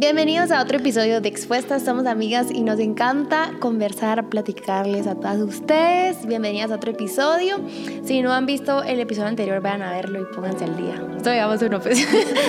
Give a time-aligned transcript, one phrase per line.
[0.00, 5.40] Bienvenidos a otro episodio de Expuestas, somos amigas y nos encanta conversar, platicarles a todas
[5.40, 6.24] ustedes.
[6.24, 7.56] Bienvenidas a otro episodio.
[8.04, 11.04] Si no han visto el episodio anterior, vayan a verlo y pónganse al día.
[11.16, 12.06] Esto llevamos uno, pues,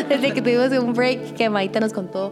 [0.09, 2.31] desde que tuvimos un break que Maita nos contó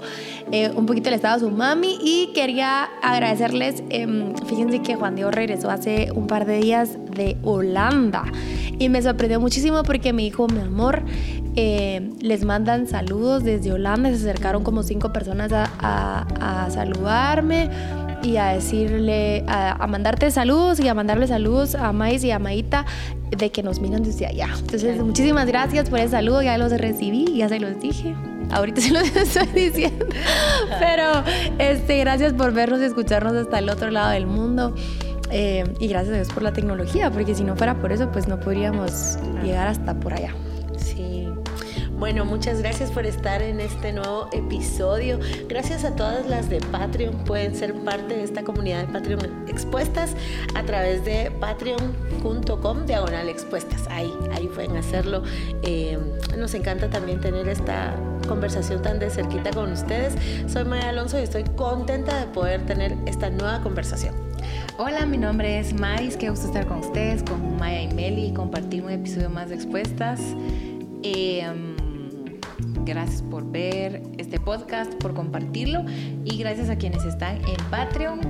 [0.51, 5.15] eh, un poquito el estado de su mami y quería agradecerles, em, fíjense que Juan
[5.15, 8.23] Diego regresó hace un par de días de Holanda
[8.77, 11.01] y me sorprendió muchísimo porque me dijo, mi amor,
[11.59, 17.71] eh, les mandan saludos desde Holanda, se acercaron como cinco personas a, saludarme
[18.21, 22.85] y a decirle, a, mandarte saludos y a mandarle saludos a Mais y a Maita
[23.35, 24.49] de que nos miran desde allá.
[24.59, 28.15] Entonces, muchísimas gracias por el saludo, ya los recibí, ya se los dije.
[28.51, 30.05] Ahorita se los estoy diciendo.
[30.79, 31.23] Pero
[31.57, 34.75] este, gracias por vernos y escucharnos hasta el otro lado del mundo.
[35.31, 38.27] Eh, y gracias a Dios por la tecnología, porque si no fuera por eso, pues
[38.27, 40.35] no podríamos llegar hasta por allá.
[41.97, 45.19] Bueno, muchas gracias por estar en este nuevo episodio.
[45.49, 47.15] Gracias a todas las de Patreon.
[47.25, 50.15] Pueden ser parte de esta comunidad de Patreon expuestas
[50.53, 53.87] a través de patreon.com diagonal expuestas.
[53.89, 55.23] Ahí, ahí pueden hacerlo.
[55.63, 55.97] Eh,
[56.37, 57.95] nos encanta también tener esta
[58.27, 60.13] conversación tan de cerquita con ustedes.
[60.45, 64.13] Soy Maya Alonso y estoy contenta de poder tener esta nueva conversación.
[64.77, 68.33] Hola, mi nombre es Mais, qué gusto estar con ustedes, con Maya y Meli y
[68.33, 70.21] compartir un episodio más de Expuestas.
[71.01, 71.75] Eh,
[72.87, 75.83] Gracias por ver este podcast, por compartirlo
[76.23, 78.21] y gracias a quienes están en Patreon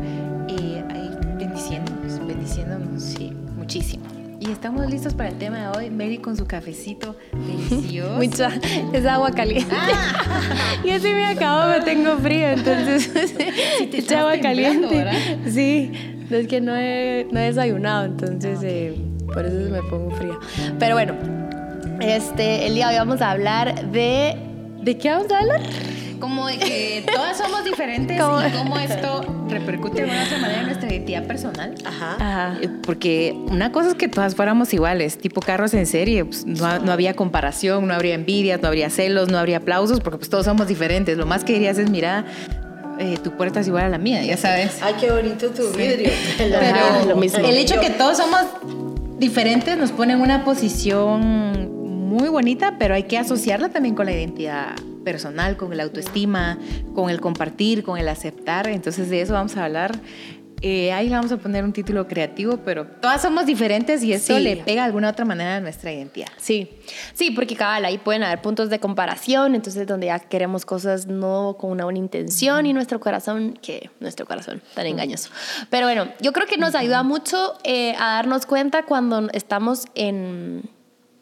[0.50, 0.84] eh,
[1.38, 4.04] bendiciéndonos, bendiciéndonos, sí, muchísimo.
[4.40, 5.90] Y estamos listos para el tema de hoy.
[5.92, 8.14] Mary con su cafecito delicioso.
[8.18, 8.52] Mucha,
[8.94, 9.76] es agua caliente.
[9.76, 10.24] Ah.
[10.84, 13.12] y así me acabo, me tengo frío, entonces
[13.94, 15.06] es agua caliente.
[15.52, 15.92] Sí,
[16.32, 18.96] es que no he, no he desayunado, entonces eh,
[19.32, 20.40] por eso me pongo fría.
[20.80, 21.14] Pero bueno,
[22.00, 24.47] este, el día de hoy vamos a hablar de
[24.82, 25.62] ¿De qué vamos a hablar?
[26.20, 30.66] Como de que todas somos diferentes y cómo esto repercute de una otra manera en
[30.66, 31.76] nuestra identidad personal.
[31.86, 32.58] Ajá.
[32.62, 36.80] Eh, porque una cosa es que todas fuéramos iguales, tipo carros en serie, pues, no,
[36.80, 40.46] no, había comparación, no habría envidia, no habría celos, no habría aplausos, porque pues todos
[40.46, 41.18] somos diferentes.
[41.18, 42.26] Lo más que dirías es, mira,
[43.00, 44.80] eh, tu puerta es igual a la mía, ya sabes.
[44.82, 46.10] Ay, qué bonito tu vidrio.
[46.38, 47.46] Pero lo mismo.
[47.46, 48.42] el hecho que todos somos
[49.20, 51.77] diferentes nos pone en una posición
[52.08, 56.58] muy bonita, pero hay que asociarla también con la identidad personal, con la autoestima,
[56.96, 58.68] con el compartir, con el aceptar.
[58.68, 60.00] Entonces de eso vamos a hablar.
[60.62, 64.40] Eh, ahí le vamos a poner un título creativo, pero todas somos diferentes y eso
[64.40, 66.30] le pega de alguna otra manera a nuestra identidad.
[66.38, 66.68] Sí,
[67.14, 71.58] sí, porque cada ahí pueden haber puntos de comparación, entonces donde ya queremos cosas no
[71.60, 75.30] con una buena intención y nuestro corazón, que nuestro corazón tan engañoso.
[75.70, 80.64] Pero bueno, yo creo que nos ayuda mucho eh, a darnos cuenta cuando estamos en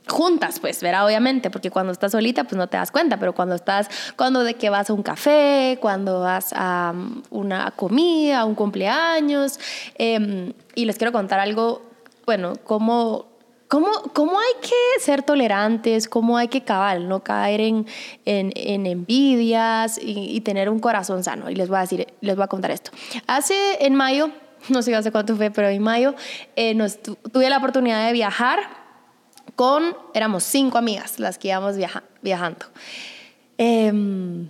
[0.07, 3.55] juntas, pues, verá, obviamente, porque cuando estás solita, pues no te das cuenta, pero cuando
[3.55, 8.45] estás, cuando de que vas a un café, cuando vas a um, una comida, a
[8.45, 9.59] un cumpleaños,
[9.95, 11.81] em, y les quiero contar algo,
[12.25, 13.25] bueno, cómo,
[13.67, 17.85] cómo, cómo hay que ser tolerantes, cómo hay que cabal, no caer en,
[18.25, 21.49] en, envidias y, tener un corazón sano.
[21.49, 22.91] Y les voy a decir, les voy a contar esto.
[23.27, 24.29] Hace, en mayo,
[24.69, 26.15] no sé hace cuánto fue, pero en mayo,
[26.55, 28.84] eh, nos, tuve la oportunidad de viajar
[29.55, 31.75] con, éramos cinco amigas las que íbamos
[32.21, 32.65] viajando.
[33.57, 34.49] Em,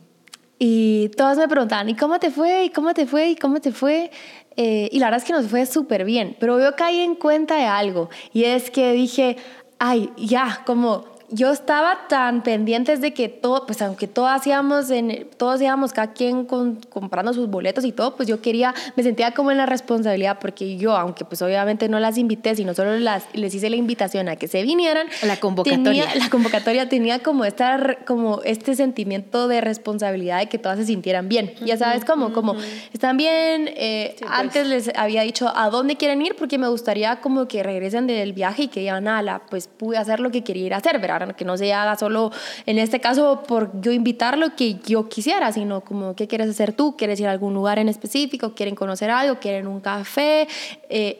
[0.57, 2.65] y todas me preguntaban, ¿y cómo te fue?
[2.65, 3.29] ¿Y cómo te fue?
[3.29, 4.11] ¿Y cómo te fue?
[4.57, 7.55] Eh, y la verdad es que nos fue súper bien, pero yo caí en cuenta
[7.55, 9.35] de algo y es que dije,
[9.79, 15.27] ay, ya, como yo estaba tan pendientes de que todo, pues aunque todos hacíamos, en,
[15.35, 19.51] todos íbamos cada quien comprando sus boletos y todo, pues yo quería, me sentía como
[19.51, 23.53] en la responsabilidad porque yo, aunque pues obviamente no las invité, sino solo las, les
[23.53, 25.07] hice la invitación a que se vinieran.
[25.23, 26.05] La convocatoria.
[26.15, 31.27] la convocatoria tenía como, esta, como este sentimiento de responsabilidad de que todas se sintieran
[31.27, 31.53] bien.
[31.65, 32.55] Ya sabes, como, como
[32.93, 33.69] están bien.
[33.75, 34.31] Eh, pues.
[34.31, 38.31] Antes les había dicho a dónde quieren ir porque me gustaría como que regresen del
[38.31, 41.24] viaje y que digan, la pues pude hacer lo que quería ir a hacer, ¿verdad?
[41.33, 42.31] Que no se haga solo,
[42.65, 46.95] en este caso, por yo invitarlo que yo quisiera, sino como, ¿qué quieres hacer tú?
[46.97, 48.53] ¿Quieres ir a algún lugar en específico?
[48.53, 49.39] ¿Quieren conocer algo?
[49.39, 50.47] ¿Quieren un café?
[50.89, 51.17] Eh,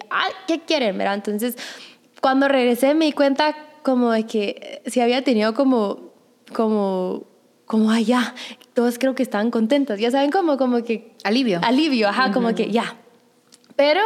[0.48, 1.16] ¿Qué quieren, verdad?
[1.16, 1.57] Entonces,
[2.22, 6.12] cuando regresé me di cuenta como de que si había tenido como,
[6.54, 7.24] como,
[7.66, 8.34] como allá,
[8.74, 11.13] todos creo que estaban contentos, ya saben, como, como que...
[11.24, 11.60] Alivio.
[11.63, 12.96] Alivio, ajá, como que ya,
[13.75, 14.00] pero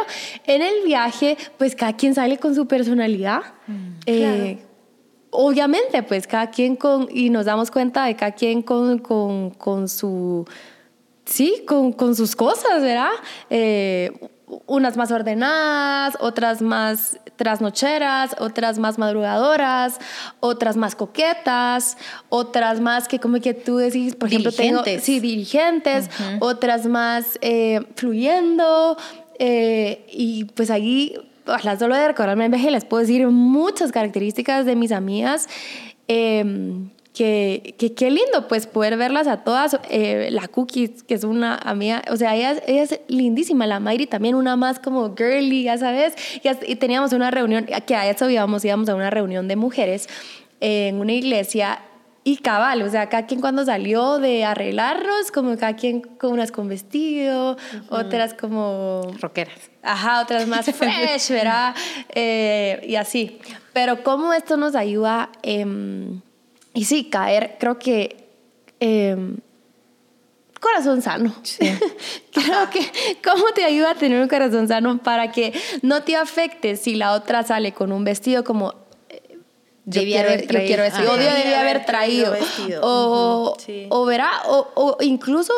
[0.46, 3.42] en el viaje, pues cada quien sale con su personalidad.
[3.66, 4.58] Mm, eh,
[5.30, 9.88] obviamente, pues cada quien con, y nos damos cuenta de cada quien con, con, con
[9.88, 10.46] su,
[11.24, 13.10] sí, con, con, sus cosas, ¿verdad?
[13.48, 14.12] Eh,
[14.66, 19.98] unas más ordenadas, otras más trasnocheras, otras más madrugadoras,
[20.40, 21.96] otras más coquetas,
[22.28, 25.04] otras más que como que tú decís, por ejemplo, tengo, Dirigentes.
[25.04, 26.10] sí, dirigentes,
[26.40, 28.96] otras más eh, fluyendo,
[29.38, 31.16] eh, y pues ahí,
[31.54, 35.48] ojalá solo de recordarme en viaje, les puedo decir muchas características de mis amigas.
[36.08, 39.78] eh, que, qué lindo pues poder verlas a todas.
[39.90, 43.66] Eh, la Cookies, que es una amiga, o sea, ella, ella es lindísima.
[43.66, 46.14] La Mayri también, una más como girly, ya sabes.
[46.66, 50.08] Y, teníamos una reunión, que a eso íbamos a una reunión de mujeres
[50.60, 51.80] en una iglesia.
[52.22, 56.52] Y cabal, o sea, cada quien cuando salió de arreglarnos, como cada quien con unas
[56.52, 57.56] con vestido,
[57.88, 59.70] otras como Rockeras.
[59.82, 61.74] Ajá, otras más fresh, ¿verdad?
[62.10, 63.38] Eh, y así.
[63.72, 66.20] Pero cómo esto nos ayuda, em,
[66.74, 68.28] y sí, caer, creo que
[68.80, 69.38] em,
[70.60, 71.34] corazón sano.
[72.32, 72.92] creo que
[73.24, 75.52] cómo te ayuda a tener un corazón sano para que
[75.82, 78.74] no te afecte si la otra sale con un vestido como...
[79.86, 80.66] Yo Debí quiero, haber yo traído.
[80.66, 81.02] quiero Ah.
[81.04, 82.46] yo Debí debí haber haber traído traído.
[82.46, 82.80] vestido.
[82.84, 83.86] O, sí.
[83.90, 85.52] o verá, o, o incluso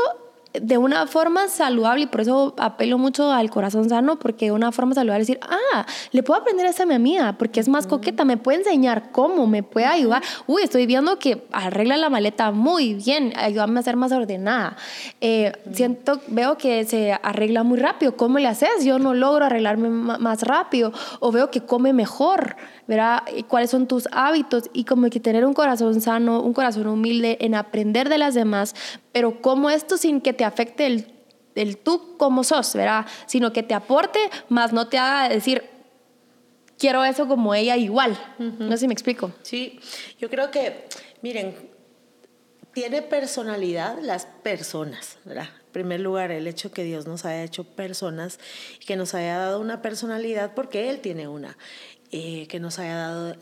[0.55, 4.73] de una forma saludable, y por eso apelo mucho al corazón sano, porque de una
[4.73, 8.25] forma saludable es decir, ah, le puedo aprender a mi amiga, porque es más coqueta,
[8.25, 10.23] me puede enseñar cómo, me puede ayudar.
[10.47, 14.77] Uy, estoy viendo que arregla la maleta muy bien, ayúdame a ser más ordenada.
[15.21, 18.85] Eh, Siento, veo que se arregla muy rápido, ¿cómo le haces?
[18.85, 22.57] Yo no logro arreglarme más rápido, o veo que come mejor,
[22.87, 23.23] ¿verdad?
[23.49, 24.71] ¿Cuáles son tus hábitos?
[24.73, 28.75] Y como que tener un corazón sano, un corazón humilde en aprender de las demás,
[29.13, 31.07] pero como esto sin que te afecte el,
[31.55, 33.07] el tú como sos, ¿verdad?
[33.27, 34.19] Sino que te aporte,
[34.49, 35.63] más no te haga decir,
[36.79, 38.19] quiero eso como ella igual.
[38.39, 39.33] No sé si me explico.
[39.43, 39.79] Sí,
[40.19, 40.89] yo creo que,
[41.23, 41.55] miren,
[42.73, 45.49] tiene personalidad las personas, ¿verdad?
[45.67, 48.39] En primer lugar, el hecho que Dios nos haya hecho personas
[48.81, 51.57] y que nos haya dado una personalidad porque Él tiene una,
[52.11, 53.37] eh, que nos haya dado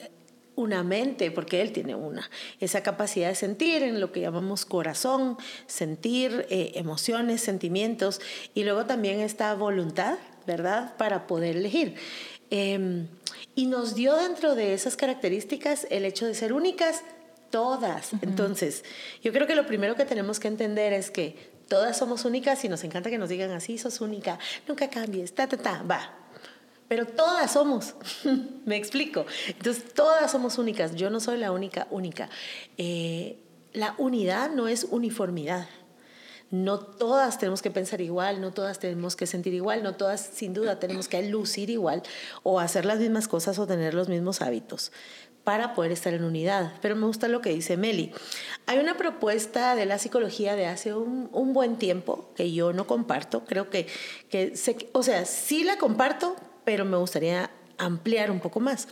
[0.60, 2.30] una mente porque Él tiene una,
[2.60, 5.36] esa capacidad de sentir en lo que llamamos corazón,
[5.66, 8.20] sentir eh, emociones, sentimientos
[8.54, 10.96] y luego también esta voluntad, ¿verdad?
[10.96, 11.94] Para poder elegir.
[12.50, 13.06] Eh,
[13.54, 17.02] y nos dio dentro de esas características el hecho de ser únicas,
[17.50, 18.12] todas.
[18.22, 18.84] Entonces,
[19.22, 21.36] yo creo que lo primero que tenemos que entender es que
[21.68, 25.46] todas somos únicas y nos encanta que nos digan así, sos única, nunca cambies, ta,
[25.46, 26.16] ta, ta, va.
[26.90, 27.94] Pero todas somos,
[28.66, 29.24] me explico.
[29.46, 30.96] Entonces, todas somos únicas.
[30.96, 32.28] Yo no soy la única única.
[32.78, 33.38] Eh,
[33.72, 35.68] la unidad no es uniformidad.
[36.50, 40.52] No todas tenemos que pensar igual, no todas tenemos que sentir igual, no todas sin
[40.52, 42.02] duda tenemos que lucir igual
[42.42, 44.90] o hacer las mismas cosas o tener los mismos hábitos
[45.44, 46.72] para poder estar en unidad.
[46.82, 48.10] Pero me gusta lo que dice Meli.
[48.66, 52.84] Hay una propuesta de la psicología de hace un, un buen tiempo que yo no
[52.88, 53.86] comparto, creo que,
[54.28, 56.34] que sé- o sea, sí la comparto,
[56.70, 58.86] pero me gustaría ampliar un poco más.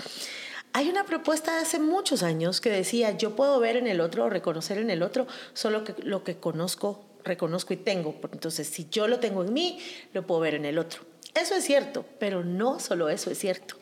[0.72, 4.24] Hay una propuesta de hace muchos años que decía, yo puedo ver en el otro
[4.24, 8.16] o reconocer en el otro solo que, lo que conozco, reconozco y tengo.
[8.32, 9.78] Entonces, si yo lo tengo en mí,
[10.12, 11.02] lo puedo ver en el otro.
[11.40, 13.76] Eso es cierto, pero no solo eso es cierto.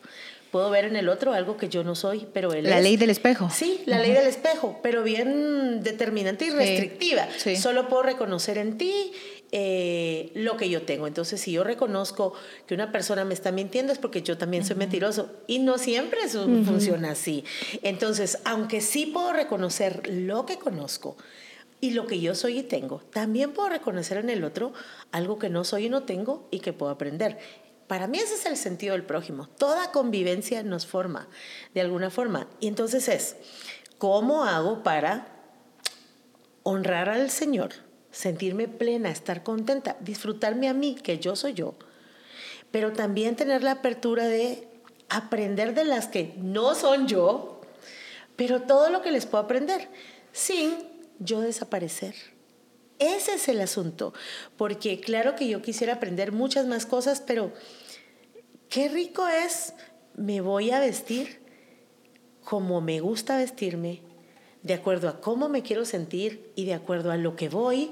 [0.51, 2.83] Puedo ver en el otro algo que yo no soy, pero él La es.
[2.83, 3.49] ley del espejo.
[3.49, 7.27] Sí, la ley del espejo, pero bien determinante y restrictiva.
[7.37, 7.55] sí.
[7.55, 9.11] Solo puedo reconocer en ti
[9.51, 11.07] eh, lo que yo tengo.
[11.07, 12.33] Entonces, si yo reconozco
[12.65, 15.31] que una persona me está mintiendo es porque yo también soy mentiroso.
[15.47, 17.43] Y no siempre eso funciona así.
[17.81, 21.15] Entonces, aunque sí puedo reconocer lo que conozco
[21.79, 24.73] y lo que yo soy y tengo, también puedo reconocer en el otro
[25.11, 27.37] algo que no soy y no tengo y que puedo aprender.
[27.87, 29.47] Para mí ese es el sentido del prójimo.
[29.57, 31.29] Toda convivencia nos forma
[31.73, 32.49] de alguna forma.
[32.59, 33.37] Y entonces es,
[33.97, 35.37] ¿cómo hago para
[36.63, 37.86] honrar al Señor,
[38.17, 41.75] sentirme plena, estar contenta, disfrutarme a mí, que yo soy yo,
[42.71, 44.67] pero también tener la apertura de
[45.07, 47.61] aprender de las que no son yo,
[48.35, 49.87] pero todo lo que les puedo aprender,
[50.31, 50.79] sin
[51.19, 52.15] yo desaparecer.
[52.97, 54.15] Ese es el asunto,
[54.57, 57.53] porque claro que yo quisiera aprender muchas más cosas, pero
[58.67, 59.75] qué rico es,
[60.15, 61.39] me voy a vestir
[62.43, 64.01] como me gusta vestirme,
[64.67, 67.91] de acuerdo a cómo me quiero sentir y de acuerdo a lo que voy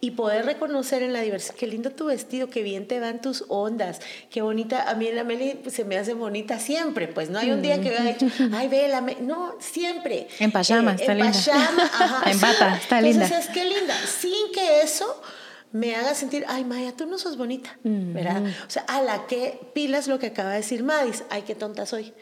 [0.00, 3.44] y poder reconocer en la diversidad, qué lindo tu vestido, qué bien te van tus
[3.48, 4.00] ondas,
[4.30, 7.50] qué bonita, a mí la Meli pues, se me hace bonita siempre, pues no hay
[7.50, 10.26] un día que vea hecho, ay, ve la Meli", no, siempre.
[10.38, 11.38] En pijama, está en linda.
[11.92, 13.38] ajá, En bata, está Entonces linda.
[13.38, 15.22] es que linda, sin que eso
[15.70, 18.42] me haga sentir, ay Maya, tú no sos bonita, ¿verdad?
[18.66, 21.86] O sea, a la que pilas lo que acaba de decir Madis, ay, qué tonta
[21.86, 22.12] soy.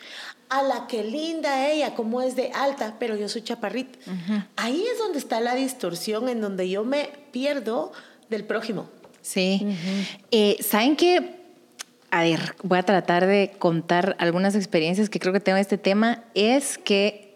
[0.51, 3.99] A la que linda ella, como es de alta, pero yo soy chaparrita.
[4.57, 7.93] Ahí es donde está la distorsión, en donde yo me pierdo
[8.29, 8.89] del prójimo.
[9.23, 9.67] Sí.
[10.31, 11.41] Eh, ¿Saben qué?
[12.11, 15.79] a ver, voy a tratar de contar algunas experiencias que creo que tengo en este
[15.79, 17.30] tema, es que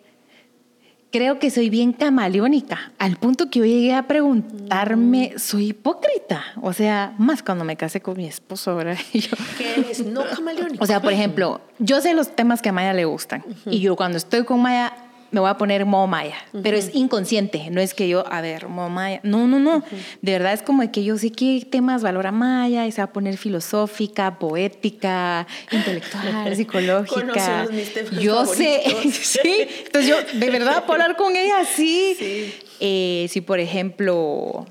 [1.14, 5.38] creo que soy bien camaleónica, al punto que yo llegué a preguntarme, Mm.
[5.38, 6.42] ¿soy hipócrita?
[6.60, 8.96] O sea, más cuando me casé con mi esposo, ¿verdad?
[9.12, 10.04] Y yo- ¿Qué eres?
[10.04, 10.82] No camaleónico.
[10.82, 13.94] o sea, por ejemplo, yo sé los temas que a Maya le gustan y yo
[13.94, 14.92] cuando estoy con Maya
[15.34, 18.68] me voy a poner modo Maya, pero es inconsciente, no es que yo, a ver,
[18.68, 19.82] modo Maya, no, no, no,
[20.22, 23.12] de verdad es como que yo sé qué temas valora Maya y se va a
[23.12, 27.66] poner filosófica, poética, intelectual, psicológica.
[27.68, 32.14] Mis yo sé, sí, entonces yo de verdad puedo hablar con ella así.
[32.16, 32.54] Sí.
[32.78, 34.66] Eh, si por ejemplo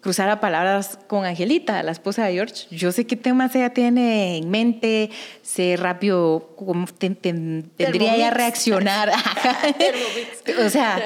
[0.00, 2.66] cruzara palabras con Angelita, la esposa de George.
[2.70, 5.10] Yo sé qué temas ella tiene en mente,
[5.42, 7.32] sé rápido cómo te- te-
[7.76, 9.10] tendría ella a reaccionar.
[10.66, 11.00] o sea,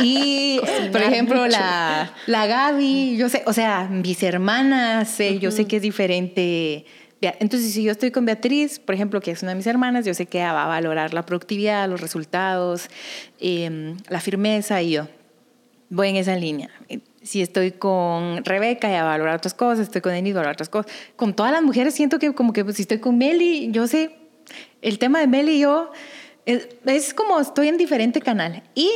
[0.00, 0.60] y
[0.90, 5.76] por ejemplo, la, la Gaby, yo sé, o sea, mis hermanas, eh, yo sé que
[5.76, 6.86] es diferente.
[7.20, 10.12] Entonces, si yo estoy con Beatriz, por ejemplo, que es una de mis hermanas, yo
[10.12, 12.88] sé que ella va a valorar la productividad, los resultados,
[13.38, 15.06] em, la firmeza y yo
[15.88, 16.70] voy en esa línea.
[17.22, 20.42] Si estoy con Rebeca, ya va a valorar otras cosas, estoy con Denis, va a
[20.42, 20.92] valorar otras cosas.
[21.16, 24.16] Con todas las mujeres siento que como que pues, si estoy con Meli, yo sé,
[24.80, 25.92] el tema de Meli y yo,
[26.46, 28.62] es, es como estoy en diferente canal.
[28.74, 28.90] Y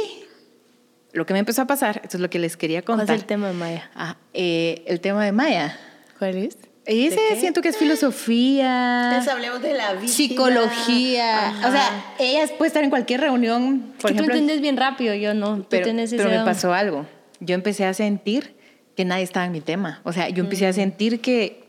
[1.12, 3.16] lo que me empezó a pasar, esto es lo que les quería ¿Cuál contar.
[3.16, 3.90] es el tema de Maya?
[3.95, 5.78] Ah, eh, el tema de Maya.
[6.18, 6.59] ¿Cuál es?
[6.87, 7.37] Ese qué?
[7.40, 9.09] siento que es filosofía.
[9.09, 10.09] Entonces hablemos de la vida.
[10.09, 11.49] Psicología.
[11.49, 11.68] Ajá.
[11.68, 13.92] O sea, ella puede estar en cualquier reunión.
[14.00, 15.66] Por que tú entiendes bien rápido, yo no.
[15.68, 16.45] Pero, ese me don.
[16.45, 17.06] pasó algo.
[17.40, 18.57] Yo empecé a sentir
[18.97, 20.00] que nadie estaba en mi tema.
[20.05, 21.64] O sea, yo empecé a sentir que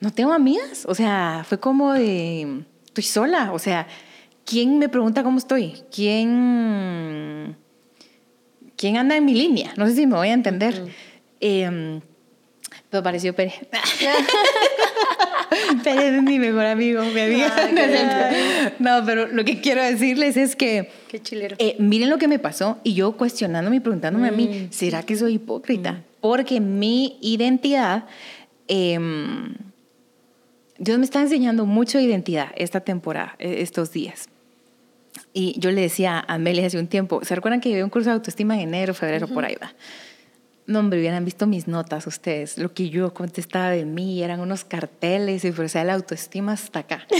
[0.00, 0.84] no tengo amigas.
[0.86, 3.52] O sea, fue como de, estoy sola.
[3.52, 3.86] O sea,
[4.44, 5.82] ¿quién me pregunta cómo estoy?
[5.94, 7.56] ¿Quién,
[8.76, 9.72] quién anda en mi línea?
[9.76, 10.86] No sé si me voy a entender.
[11.40, 12.00] Em,
[12.90, 13.54] pero pareció Pérez.
[15.84, 17.52] Pérez es mi mejor amigo, mi amiga.
[17.56, 21.56] Ay, No pero lo que quiero decirles es que Qué chilero.
[21.58, 25.16] eh, miren lo que me pasó y yo cuestionándome y preguntándome a mí, ¿será que
[25.16, 26.02] soy hipócrita?
[26.20, 28.04] Porque mi identidad,
[28.68, 29.54] em,
[30.78, 34.28] Dios me está enseñando mucho de identidad esta temporada, eh, estos días.
[35.32, 38.10] Y yo le decía a Amelia hace un tiempo, ¿se recuerdan que llevé un curso
[38.10, 39.72] de autoestima en enero, febrero, por ahí va?
[40.66, 44.64] No, hombre, hubieran visto mis notas ustedes, lo que yo contestaba de mí, eran unos
[44.64, 47.06] carteles y por la autoestima hasta acá.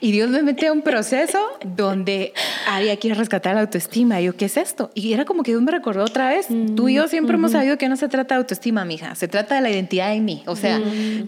[0.00, 2.32] Y Dios me metió a un proceso donde
[2.68, 4.20] había que rescatar la autoestima.
[4.20, 4.90] Y yo, ¿qué es esto?
[4.94, 6.46] Y era como que Dios me recordó otra vez.
[6.76, 9.14] Tú y yo siempre hemos sabido que no se trata de autoestima, mija.
[9.14, 10.42] Se trata de la identidad en mí.
[10.46, 10.80] O sea,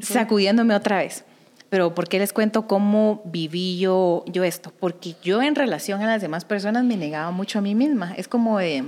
[0.02, 1.24] sacudiéndome otra vez.
[1.68, 4.72] Pero ¿por qué les cuento cómo viví yo, yo esto?
[4.78, 8.14] Porque yo en relación a las demás personas me negaba mucho a mí misma.
[8.16, 8.84] Es como de...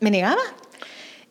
[0.00, 0.40] Me negaba.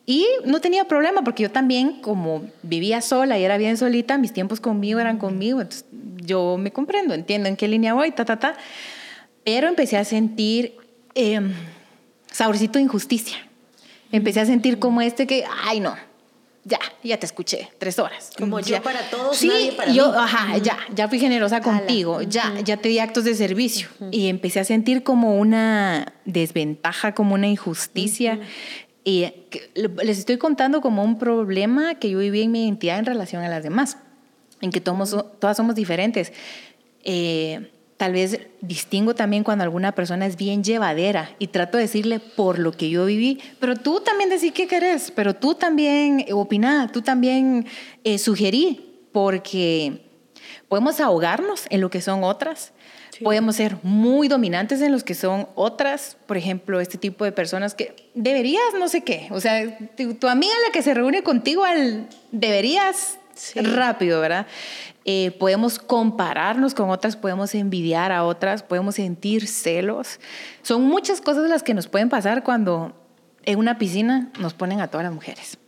[0.06, 4.32] Y no tenía problema porque yo también, como vivía sola y era bien solita, mis
[4.32, 5.60] tiempos conmigo eran conmigo.
[5.60, 5.84] Entonces,
[6.22, 8.56] yo me comprendo, entiendo en qué línea voy, ta, ta, ta.
[9.44, 10.76] Pero empecé a sentir
[11.16, 11.40] eh,
[12.30, 13.36] saborcito de injusticia.
[14.12, 15.96] Empecé a sentir como este que, ay, no,
[16.62, 18.30] ya, ya te escuché, tres horas.
[18.38, 18.82] Como yo Ya.
[18.82, 20.14] para todos, sí, nadie para yo, mí.
[20.18, 23.88] ajá, ya, ya fui generosa contigo, ya, ya te di actos de servicio.
[24.12, 28.38] Y empecé a sentir como una desventaja, como una injusticia.
[29.06, 29.32] Y
[29.76, 33.48] les estoy contando como un problema que yo viví en mi identidad en relación a
[33.48, 33.98] las demás,
[34.60, 36.32] en que todos, todas somos diferentes.
[37.04, 42.18] Eh, tal vez distingo también cuando alguna persona es bien llevadera y trato de decirle
[42.18, 46.90] por lo que yo viví, pero tú también decís qué querés, pero tú también opiná,
[46.90, 47.64] tú también
[48.02, 50.02] eh, sugerí, porque
[50.66, 52.72] podemos ahogarnos en lo que son otras,
[53.22, 57.74] podemos ser muy dominantes en los que son otras, por ejemplo, este tipo de personas
[57.74, 61.64] que deberías no sé qué, o sea, tu, tu amiga la que se reúne contigo
[61.64, 63.60] al deberías Sí.
[63.60, 64.46] rápido, ¿verdad?
[65.04, 70.18] Eh, podemos compararnos con otras, podemos envidiar a otras, podemos sentir celos.
[70.62, 72.96] Son muchas cosas las que nos pueden pasar cuando
[73.44, 75.58] en una piscina nos ponen a todas las mujeres.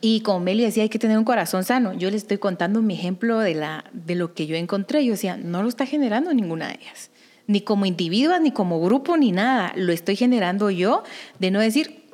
[0.00, 1.92] Y como Meli decía, hay que tener un corazón sano.
[1.94, 5.04] Yo les estoy contando mi ejemplo de, la, de lo que yo encontré.
[5.04, 7.10] Yo decía, no lo está generando ninguna de ellas.
[7.46, 9.72] Ni como individuas, ni como grupo, ni nada.
[9.76, 11.02] Lo estoy generando yo
[11.38, 12.04] de no decir,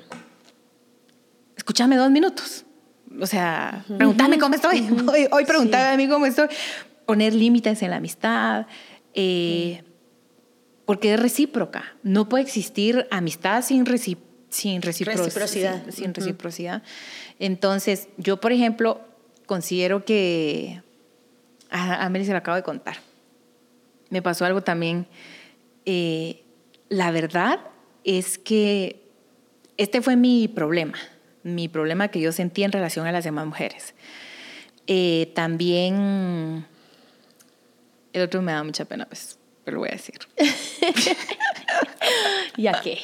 [1.57, 2.65] escúchame dos minutos.
[3.21, 4.81] O sea, pregúntame cómo estoy.
[5.13, 6.49] Hoy, hoy preguntaba a mí cómo estoy.
[7.07, 8.67] Poner límites en la amistad.
[9.15, 9.83] eh,
[10.85, 11.85] porque es recíproca.
[12.03, 14.19] No puede existir amistad sin, reci-
[14.53, 15.83] sin recipro- Reciprocidad.
[15.85, 16.83] Sin, sin reciprocidad.
[17.39, 19.01] Entonces, yo, por ejemplo,
[19.47, 20.83] considero que.
[21.71, 22.97] A, a Meli se lo acabo de contar.
[24.11, 25.07] Me pasó algo también.
[25.87, 26.43] eh,
[26.91, 27.59] la verdad
[28.05, 29.01] es que
[29.79, 30.99] este fue mi problema,
[31.43, 33.95] mi problema que yo sentí en relación a las demás mujeres.
[34.87, 36.67] Eh, también,
[38.13, 40.19] el otro me da mucha pena, pues, pero lo voy a decir.
[42.59, 42.99] ¿Ya qué?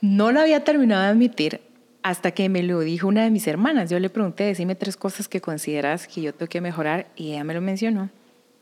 [0.00, 1.60] No lo había terminado de admitir
[2.02, 3.90] hasta que me lo dijo una de mis hermanas.
[3.90, 7.42] Yo le pregunté, decime tres cosas que consideras que yo tengo que mejorar y ella
[7.42, 8.10] me lo mencionó.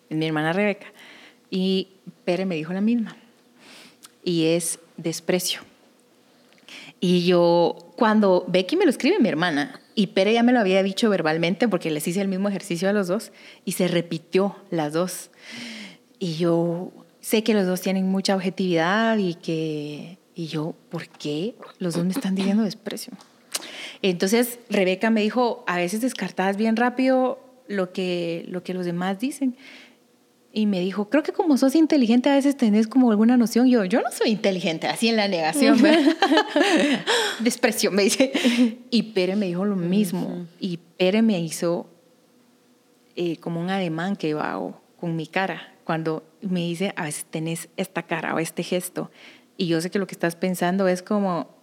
[0.08, 0.86] Es mi hermana Rebeca.
[1.50, 1.88] Y
[2.24, 3.16] Pere me dijo la misma.
[4.22, 5.60] Y es desprecio.
[7.00, 10.82] Y yo, cuando Becky me lo escribe, mi hermana, y Pere ya me lo había
[10.82, 13.30] dicho verbalmente porque les hice el mismo ejercicio a los dos
[13.66, 15.30] y se repitió las dos.
[16.18, 20.18] Y yo sé que los dos tienen mucha objetividad y que...
[20.34, 23.12] Y yo, ¿por qué los dos me están diciendo desprecio?
[24.02, 27.38] Entonces Rebeca me dijo, a veces descartabas bien rápido
[27.68, 29.56] lo que, lo que los demás dicen.
[30.52, 33.68] Y me dijo, creo que como sos inteligente a veces tenés como alguna noción.
[33.68, 35.80] Yo, yo no soy inteligente, así en la negación.
[37.40, 38.78] Desprecio, me dice.
[38.90, 40.46] Y Pere me dijo lo mismo.
[40.60, 41.88] Y Pere me hizo
[43.16, 45.74] eh, como un ademán que iba con mi cara.
[45.82, 49.10] Cuando me dice, a veces tenés esta cara o este gesto.
[49.56, 51.54] Y yo sé que lo que estás pensando es como...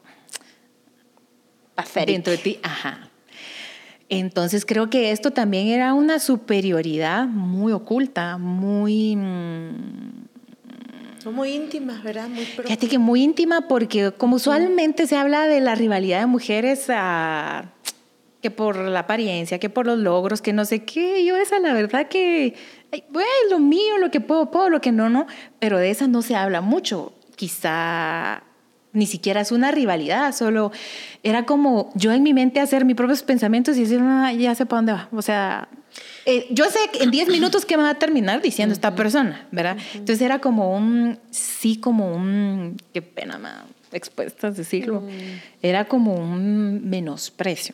[2.06, 3.10] Dentro de ti, ajá.
[4.08, 9.16] Entonces creo que esto también era una superioridad muy oculta, muy...
[9.16, 10.28] Mm,
[11.32, 12.28] muy íntima, ¿verdad?
[12.28, 16.88] Muy Fíjate que muy íntima porque como usualmente se habla de la rivalidad de mujeres
[16.90, 17.72] a,
[18.42, 21.74] que por la apariencia, que por los logros, que no sé qué, yo esa la
[21.74, 22.56] verdad que,
[23.10, 25.28] bueno, lo mío, lo que puedo, puedo, lo que no, no,
[25.60, 27.14] pero de esa no se habla mucho.
[27.42, 28.44] Quizá
[28.94, 30.72] ni siquiera es una rivalidad, solo
[31.24, 34.68] era como yo en mi mente hacer mis propios pensamientos y decir, ah, ya sé
[34.68, 35.10] para dónde va.
[35.12, 35.70] O sea,
[36.28, 39.48] eh, yo sé que en 10 minutos que me va a terminar diciendo esta persona,
[39.52, 39.76] ¿verdad?
[39.96, 43.50] Entonces era como un, sí, como un, qué pena, me
[43.98, 45.02] expuestas decirlo,
[45.64, 47.74] era como un menosprecio.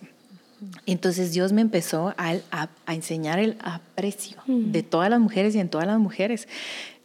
[0.86, 5.68] Entonces Dios me empezó a, a, enseñar el aprecio de todas las mujeres y en
[5.68, 6.48] todas las mujeres.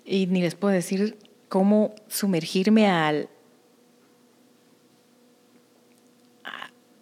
[0.06, 1.18] Y ni les puedo decir
[1.52, 3.28] cómo sumergirme al,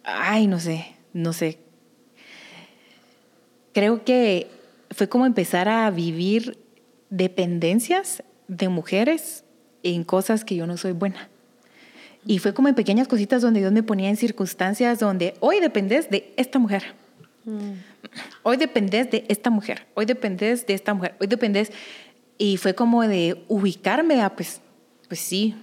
[0.03, 1.57] ay, no sé, no sé.
[3.71, 4.49] Creo que
[4.89, 6.57] fue como empezar a vivir
[7.09, 9.45] dependencias de mujeres
[9.83, 11.29] en cosas que yo no soy buena.
[12.25, 16.09] Y fue como en pequeñas cositas donde Dios me ponía en circunstancias donde hoy dependes
[16.09, 16.93] de esta mujer.
[17.45, 17.71] Mm.
[18.43, 19.87] Hoy dependes de esta mujer.
[19.93, 21.15] Hoy dependes de esta mujer.
[21.21, 21.71] Hoy dependes.
[22.41, 24.61] Y fue como de ubicarme a, pues,
[25.07, 25.53] pues sí,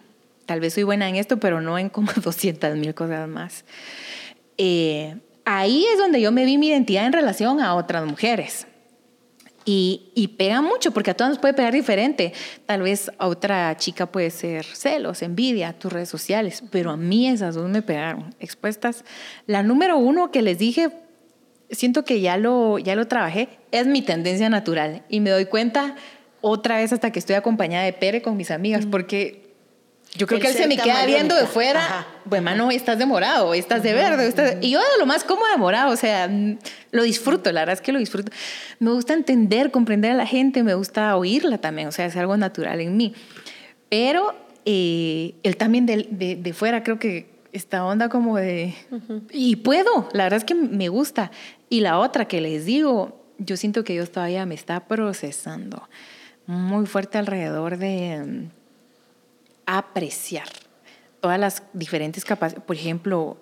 [0.46, 3.64] tal vez soy buena en esto, pero no en como 200 mil cosas más.
[4.58, 8.68] Eh, ahí es donde yo me vi mi identidad en relación a otras mujeres.
[9.64, 12.32] Y, y, pega mucho porque a todas nos puede pegar diferente.
[12.64, 17.28] Tal vez a otra chica puede ser celos, envidia, tus redes sociales, pero a mí
[17.28, 19.04] esas dos me pegaron expuestas.
[19.46, 20.90] La número uno que les dije,
[21.72, 25.02] siento que ya lo, ya lo trabajé, es mi tendencia natural.
[25.08, 25.96] Y me doy cuenta
[26.40, 29.48] otra vez hasta que estoy acompañada de Pere con mis amigas, porque
[30.16, 33.52] yo creo que él se me queda viendo de fuera, bueno, mano, estás de morado,
[33.52, 36.30] estás de verde, y yo de lo más cómodo de morado, o sea,
[36.90, 38.32] lo disfruto, la verdad es que lo disfruto.
[38.78, 42.36] Me gusta entender, comprender a la gente, me gusta oírla también, o sea, es algo
[42.36, 43.14] natural en mí.
[43.90, 48.74] Pero eh, él también de, de, fuera creo que esta onda como de...
[49.30, 51.30] Y puedo, la verdad es que me gusta.
[51.68, 55.88] Y la otra que les digo, yo siento que Dios todavía me está procesando
[56.48, 58.48] muy fuerte alrededor de
[59.66, 60.48] apreciar
[61.20, 62.64] todas las diferentes capacidades.
[62.64, 63.36] Por ejemplo,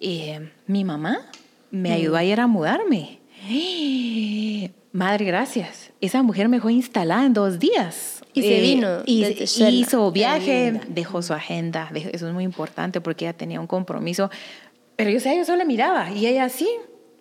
[0.00, 1.30] eh, mi mamá
[1.70, 2.18] me ayudó mm.
[2.18, 3.20] ayer a mudarme.
[4.92, 5.92] Madre, gracias.
[6.02, 8.22] Esa mujer me fue instalada en dos días.
[8.34, 9.02] Y se eh, vino.
[9.06, 9.24] Y
[9.70, 11.90] hizo viaje, dejó su agenda.
[11.94, 14.30] eso es muy importante porque ella tenía un compromiso.
[14.96, 16.68] Pero yo, sé, yo solo miraba y ella sí.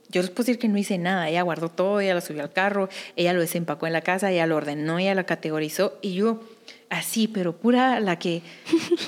[0.09, 1.29] Yo les puedo decir que no hice nada.
[1.29, 4.45] Ella guardó todo, ella lo subió al carro, ella lo desempacó en la casa, ella
[4.45, 5.97] lo ordenó, ella lo categorizó.
[6.01, 6.41] Y yo,
[6.89, 8.41] así, pero pura la que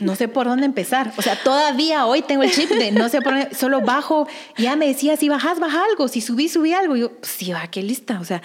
[0.02, 1.14] no sé por dónde empezar.
[1.18, 4.76] O sea, todavía hoy tengo el chip de no sé por dónde, solo bajo, ya
[4.76, 6.96] me decía, si bajas, baja algo, si subí, subí algo.
[6.96, 8.20] Y yo, pues sí, va, qué lista.
[8.20, 8.42] O sea,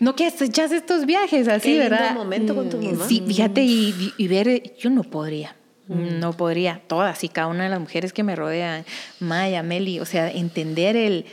[0.00, 2.14] no que echas estos viajes así, qué ¿verdad?
[2.14, 3.08] momento con tu mm, mamá.
[3.08, 5.56] Sí, fíjate y, y ver, yo no podría.
[5.88, 6.20] Mm.
[6.20, 8.84] No podría, todas y cada una de las mujeres que me rodean,
[9.20, 11.26] Maya, Meli, o sea, entender el...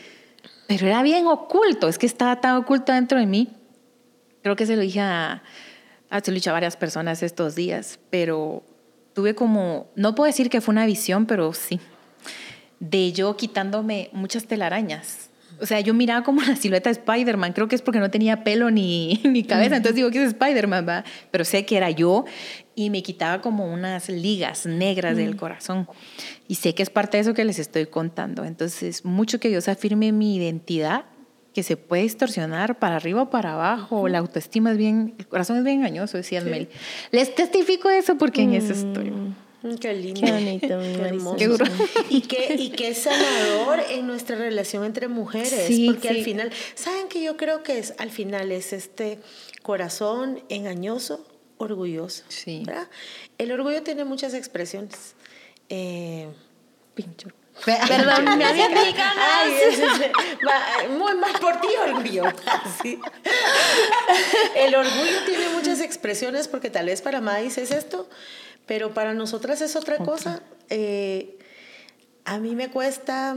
[0.68, 3.50] Pero era bien oculto, es que estaba tan oculto dentro de mí.
[4.44, 5.42] Creo que se lo dije a,
[6.10, 8.64] Ah, se lo a varias personas estos días, pero
[9.14, 11.80] tuve como, no puedo decir que fue una visión, pero sí,
[12.80, 15.30] de yo quitándome muchas telarañas.
[15.62, 18.44] O sea, yo miraba como la silueta de Spider-Man, creo que es porque no tenía
[18.44, 21.04] pelo ni, ni cabeza, entonces digo que es Spider-Man, ¿va?
[21.30, 22.26] pero sé que era yo
[22.80, 25.86] y me quitaba como unas ligas negras del corazón.
[26.48, 28.46] Y sé que es parte de eso que les estoy contando.
[28.46, 31.04] Entonces, mucho que Dios afirme mi identidad
[31.54, 34.08] que se puede distorsionar para arriba o para abajo.
[34.08, 36.70] La autoestima es bien, el corazón es bien engañoso, decía Meli.
[37.12, 39.12] Les testifico eso porque en eso estoy.
[39.12, 40.22] Mm, qué lindo.
[40.22, 41.36] Qué bonito, Qué hermoso.
[41.36, 42.16] Qué.
[42.16, 45.66] Y qué, y qué sanador en nuestra relación entre mujeres.
[45.68, 46.16] Sí, porque sí.
[46.16, 49.20] al final, ¿saben que yo creo que es al final es este
[49.64, 51.26] corazón engañoso,
[51.60, 52.24] orgulloso?
[52.30, 52.64] Sí.
[52.66, 52.88] ¿verdad?
[53.38, 55.14] El orgullo tiene muchas expresiones.
[55.70, 56.28] Eh,
[56.96, 57.30] Pincho.
[57.66, 58.46] Perdón, me
[60.98, 62.24] muy mal por ti, orgullo.
[62.82, 63.00] Sí.
[64.56, 68.08] El orgullo tiene muchas expresiones porque tal vez para Maíz es esto,
[68.66, 70.42] pero para nosotras es otra cosa.
[70.70, 71.38] Eh,
[72.26, 73.36] a mí me cuesta,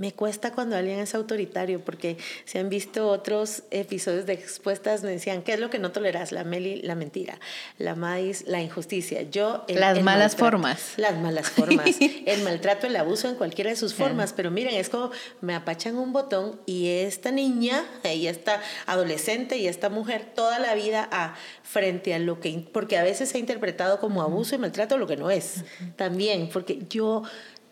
[0.00, 5.10] me cuesta cuando alguien es autoritario, porque si han visto otros episodios de expuestas, me
[5.10, 6.32] decían, ¿qué es lo que no toleras?
[6.32, 7.38] La Meli, la mentira,
[7.76, 9.20] la maíz, la injusticia.
[9.30, 10.50] Yo, el- Las el malas maltrato.
[10.52, 10.92] formas.
[10.96, 11.86] Las malas formas.
[12.26, 14.32] el maltrato, el abuso en cualquiera de sus formas.
[14.32, 15.10] Pero miren, es como
[15.42, 20.74] me apachan un botón y esta niña, y esta adolescente y esta mujer, toda la
[20.74, 24.58] vida a, frente a lo que, porque a veces se ha interpretado como abuso y
[24.58, 25.64] maltrato lo que no es.
[25.96, 27.22] También, porque yo,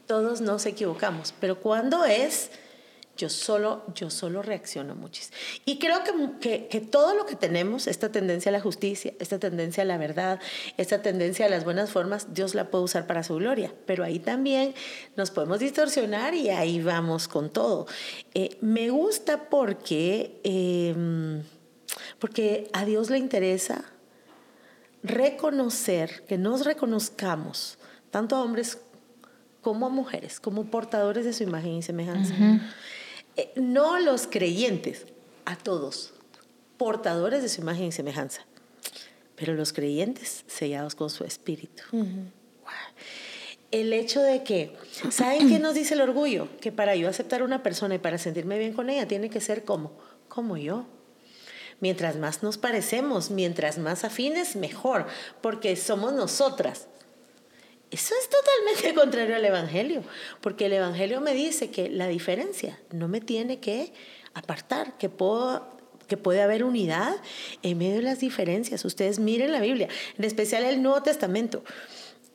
[0.09, 2.51] todos nos equivocamos, pero cuando es,
[3.19, 5.37] yo solo, yo solo reacciono muchísimo.
[5.67, 9.39] Y creo que, que, que todo lo que tenemos, esta tendencia a la justicia, esta
[9.39, 10.41] tendencia a la verdad,
[10.79, 13.73] esta tendencia a las buenas formas, Dios la puede usar para su gloria.
[13.87, 14.75] Pero ahí también
[15.15, 17.87] nos podemos distorsionar y ahí vamos con todo.
[18.33, 21.43] Eh, me gusta porque, eh,
[22.19, 23.85] porque a Dios le interesa
[25.03, 27.79] reconocer, que nos reconozcamos,
[28.11, 28.79] tanto a hombres
[29.69, 32.33] como mujeres, como portadores de su imagen y semejanza.
[33.37, 35.05] Eh, no los creyentes,
[35.45, 36.15] a todos,
[36.79, 38.47] portadores de su imagen y semejanza,
[39.37, 41.83] pero los creyentes sellados con su espíritu.
[43.71, 44.75] El hecho de que,
[45.11, 46.49] ¿saben qué nos dice el orgullo?
[46.63, 49.43] Que para yo aceptar a una persona y para sentirme bien con ella, tiene que
[49.43, 49.93] ser como,
[50.29, 50.87] como yo.
[51.81, 55.07] Mientras más nos parecemos, mientras más afines, mejor,
[55.43, 56.87] porque somos nosotras.
[57.91, 60.03] Eso es totalmente contrario al Evangelio,
[60.41, 63.93] porque el Evangelio me dice que la diferencia no me tiene que
[64.35, 67.15] apartar, que puedo que puede haber unidad
[67.63, 68.83] en medio de las diferencias.
[68.87, 71.63] Ustedes miren la Biblia, en especial el Nuevo Testamento.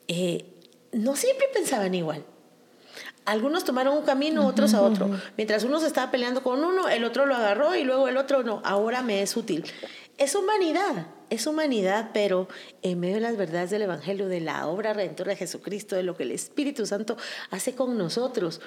[0.06, 0.44] Eh,
[0.92, 2.24] no siempre pensaban igual.
[3.24, 5.10] Algunos tomaron un camino, otros a otro.
[5.36, 8.42] Mientras uno se estaba peleando con uno, el otro lo agarró y luego el otro
[8.42, 8.60] no.
[8.64, 9.64] Ahora me es útil.
[10.18, 12.48] Es humanidad, es humanidad, pero
[12.82, 16.16] en medio de las verdades del Evangelio, de la obra redentora de Jesucristo, de lo
[16.16, 17.16] que el Espíritu Santo
[17.50, 18.60] hace con nosotros.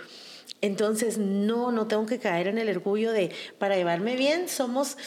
[0.61, 4.97] Entonces, no, no tengo que caer en el orgullo de, para llevarme bien, somos,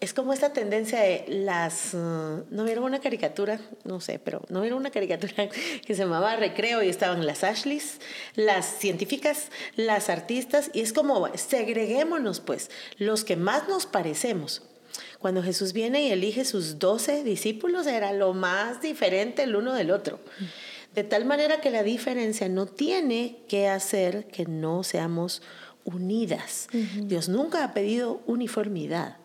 [0.00, 3.60] es como esta tendencia de las, uh, ¿no vieron una caricatura?
[3.84, 5.48] No sé, pero ¿no vieron una caricatura
[5.86, 8.00] que se llamaba Recreo y estaban las Ashleys,
[8.34, 14.62] las científicas, las artistas, y es como, segreguémonos pues, los que más nos parecemos.
[15.18, 19.90] Cuando Jesús viene y elige sus doce discípulos, era lo más diferente el uno del
[19.90, 20.20] otro.
[20.94, 25.42] De tal manera que la diferencia no tiene que hacer que no seamos
[25.84, 26.68] unidas.
[27.02, 29.16] Dios nunca ha pedido uniformidad.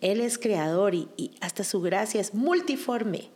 [0.00, 3.30] Él es creador y, y hasta su gracia es multiforme.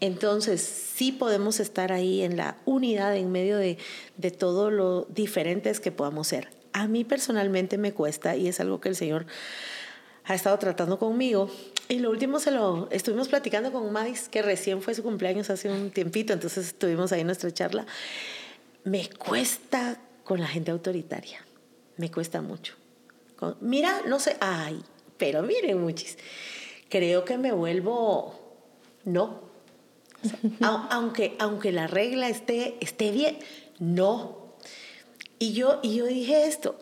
[0.00, 3.78] Entonces, sí podemos estar ahí en la unidad en medio de,
[4.16, 6.48] de todo lo diferentes que podamos ser.
[6.72, 9.26] A mí personalmente me cuesta y es algo que el Señor
[10.30, 11.50] ha estado tratando conmigo.
[11.88, 15.68] Y lo último se lo estuvimos platicando con Mais, que recién fue su cumpleaños hace
[15.68, 17.84] un tiempito, entonces estuvimos ahí en nuestra charla.
[18.84, 21.44] Me cuesta con la gente autoritaria,
[21.96, 22.74] me cuesta mucho.
[23.36, 24.80] Con- mira, no sé, ay,
[25.18, 26.16] pero miren, muchis,
[26.88, 28.38] creo que me vuelvo,
[29.04, 29.40] no.
[30.24, 33.36] O sea, au- aunque, aunque la regla esté, esté bien,
[33.80, 34.54] no.
[35.40, 36.78] Y yo, y yo dije esto,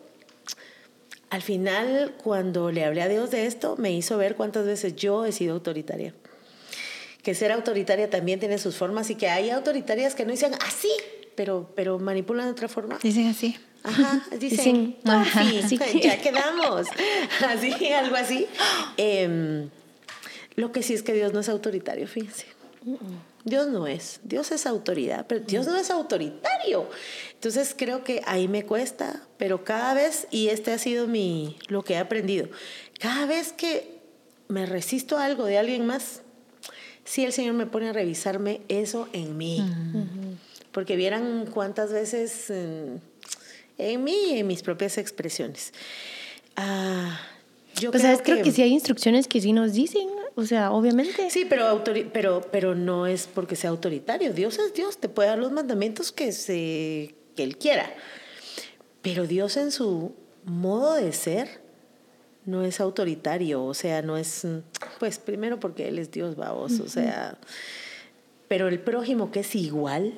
[1.29, 5.25] al final, cuando le hablé a Dios de esto, me hizo ver cuántas veces yo
[5.25, 6.13] he sido autoritaria.
[7.21, 10.91] Que ser autoritaria también tiene sus formas y que hay autoritarias que no dicen así,
[11.35, 12.97] pero, pero manipulan de otra forma.
[13.01, 13.57] Dicen así.
[13.83, 15.79] Ajá, dicen, Dicen, ajá, ajá, sí.
[16.01, 16.87] ya quedamos.
[17.47, 18.45] Así, algo así.
[18.97, 19.69] Em,
[20.55, 22.45] lo que sí es que Dios no es autoritario, fíjense.
[23.45, 26.89] Dios no es, Dios es autoridad, pero Dios no es autoritario.
[27.33, 31.81] Entonces creo que ahí me cuesta, pero cada vez, y este ha sido mi, lo
[31.81, 32.47] que he aprendido,
[32.99, 33.97] cada vez que
[34.49, 36.21] me resisto a algo de alguien más,
[37.05, 39.63] sí el Señor me pone a revisarme eso en mí.
[40.71, 43.01] Porque vieran cuántas veces en,
[43.79, 45.73] en mí y en mis propias expresiones.
[46.55, 47.19] Ah,
[47.75, 50.71] yo Pues creo sabes, creo que sí hay instrucciones que sí nos dicen, o sea,
[50.71, 51.29] obviamente.
[51.31, 54.33] Sí, pero, autori- pero, pero no es porque sea autoritario.
[54.33, 57.91] Dios es Dios, te puede dar los mandamientos que, se, que Él quiera.
[59.01, 60.13] Pero Dios en su
[60.45, 61.61] modo de ser
[62.45, 64.47] no es autoritario, o sea, no es,
[64.99, 67.37] pues primero porque Él es Dios, vamos, o sea,
[68.47, 70.17] pero el prójimo que es igual,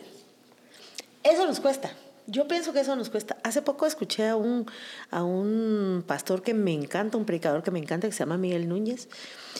[1.24, 1.92] eso nos cuesta.
[2.28, 3.36] Yo pienso que eso nos cuesta.
[3.44, 4.66] Hace poco escuché a un,
[5.10, 8.70] a un pastor que me encanta, un predicador que me encanta, que se llama Miguel
[8.70, 9.10] Núñez,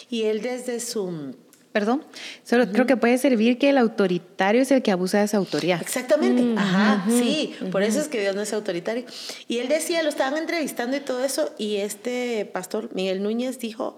[0.10, 1.36] y él desde su
[1.72, 2.04] Perdón,
[2.44, 5.82] solo creo que puede servir que el autoritario es el que abusa de su autoridad.
[5.82, 9.06] Exactamente, mm, ajá, sí, por eso es que Dios no es autoritario.
[9.48, 13.98] Y él decía, lo estaban entrevistando y todo eso, y este pastor, Miguel Núñez, dijo,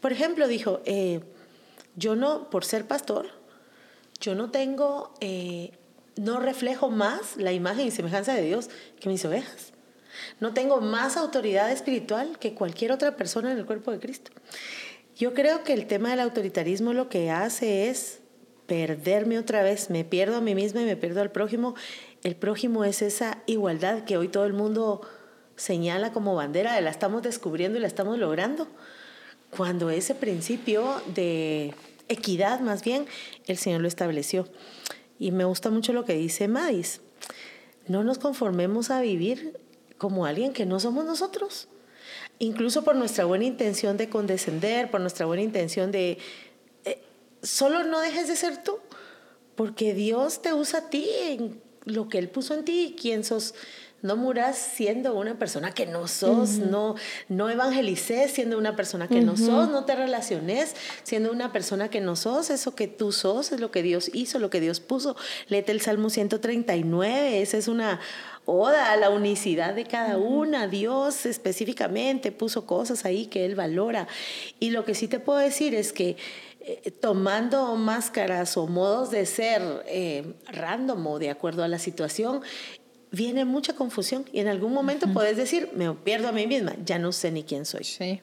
[0.00, 1.20] por ejemplo, dijo, eh,
[1.96, 3.30] yo no, por ser pastor,
[4.20, 5.72] yo no tengo, eh,
[6.16, 8.68] no reflejo más la imagen y semejanza de Dios
[9.00, 9.72] que mis ovejas.
[10.40, 14.30] No tengo más autoridad espiritual que cualquier otra persona en el cuerpo de Cristo.
[15.18, 18.20] Yo creo que el tema del autoritarismo lo que hace es
[18.68, 21.74] perderme otra vez, me pierdo a mí misma y me pierdo al prójimo.
[22.22, 25.00] El prójimo es esa igualdad que hoy todo el mundo
[25.56, 28.68] señala como bandera, la estamos descubriendo y la estamos logrando.
[29.50, 31.74] Cuando ese principio de
[32.06, 33.06] equidad, más bien,
[33.48, 34.46] el Señor lo estableció.
[35.18, 37.00] Y me gusta mucho lo que dice Madis.
[37.88, 39.58] No nos conformemos a vivir
[39.96, 41.66] como alguien que no somos nosotros
[42.38, 46.18] incluso por nuestra buena intención de condescender, por nuestra buena intención de...
[46.84, 47.02] Eh,
[47.42, 48.78] solo no dejes de ser tú,
[49.54, 53.24] porque Dios te usa a ti en lo que Él puso en ti y quién
[53.24, 53.54] sos.
[54.00, 56.94] No muras siendo una persona que no sos, no,
[57.28, 62.00] no evangelices siendo una persona que no sos, no te relaciones siendo una persona que
[62.00, 65.16] no sos, eso que tú sos es lo que Dios hizo, lo que Dios puso.
[65.48, 67.98] Léete el Salmo 139, esa es una,
[68.50, 70.66] oda a la unicidad de cada una.
[70.68, 74.08] Dios específicamente puso cosas ahí que Él valora.
[74.58, 76.16] Y lo que sí te puedo decir es que
[76.60, 82.40] eh, tomando máscaras o modos de ser eh, random o de acuerdo a la situación,
[83.10, 86.98] viene mucha confusión y en algún momento puedes decir, me pierdo a mí misma, ya
[86.98, 87.84] no sé ni quién soy.
[87.84, 88.22] Sí.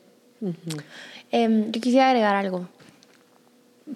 [1.31, 2.67] Em, yo quisiera agregar algo.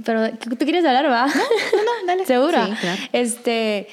[0.05, 1.25] Pero tú quieres hablar, ¿va?
[1.25, 2.25] No, no, dale.
[2.27, 2.67] ¿Segura?
[2.67, 3.01] Sí, claro.
[3.11, 3.87] Este,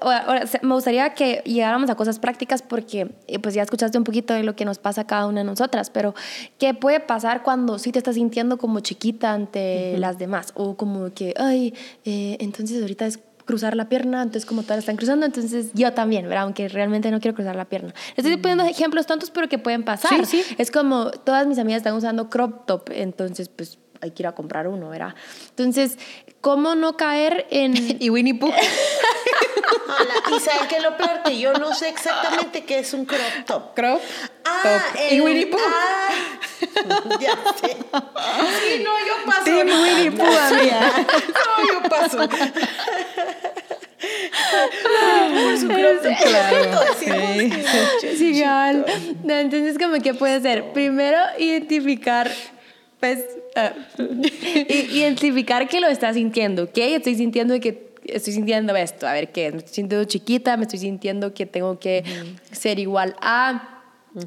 [0.00, 4.34] Ahora, me gustaría que llegáramos a cosas prácticas porque eh, pues ya escuchaste un poquito
[4.34, 6.14] de lo que nos pasa a cada una de nosotras, pero
[6.58, 10.52] ¿qué puede pasar cuando sí te estás sintiendo como chiquita ante las demás?
[10.54, 14.96] O como que, ay, eh, entonces ahorita es cruzar la pierna, entonces como todas están
[14.96, 16.44] cruzando, entonces yo también, ¿verdad?
[16.44, 17.94] Aunque realmente no quiero cruzar la pierna.
[18.16, 20.24] Estoy poniendo ejemplos tontos, pero que pueden pasar.
[20.26, 20.54] Sí, sí.
[20.58, 24.32] Es como todas mis amigas están usando crop top, entonces pues hay que ir a
[24.32, 25.14] comprar uno, ¿verdad?
[25.50, 25.98] Entonces,
[26.40, 27.74] ¿cómo no caer en...
[28.00, 28.52] y Winnie Pooh.
[30.36, 33.74] y saben que lo peor que yo no sé exactamente qué es un crop top.
[33.74, 34.00] Crop
[34.46, 34.60] Ah,
[34.92, 35.00] top.
[35.00, 35.58] el- y Winnie Pooh.
[35.58, 36.08] ah,
[37.18, 37.76] ya sé.
[37.76, 39.44] Sí, no, yo paso.
[39.44, 40.92] Team Winnie Pooh, amiga.
[40.98, 42.18] No, yo paso.
[42.18, 42.38] Por.
[46.22, 47.06] Claro, sí.
[48.18, 52.30] Sí, Entonces, como que puede ser, primero identificar,
[53.00, 53.24] pues,
[53.56, 56.78] ah, i- identificar que lo estás sintiendo, ¿ok?
[56.78, 60.78] Estoy sintiendo que estoy sintiendo esto, a ver qué, me estoy sintiendo chiquita, me estoy
[60.78, 62.04] sintiendo que tengo que
[62.52, 63.82] ser igual a,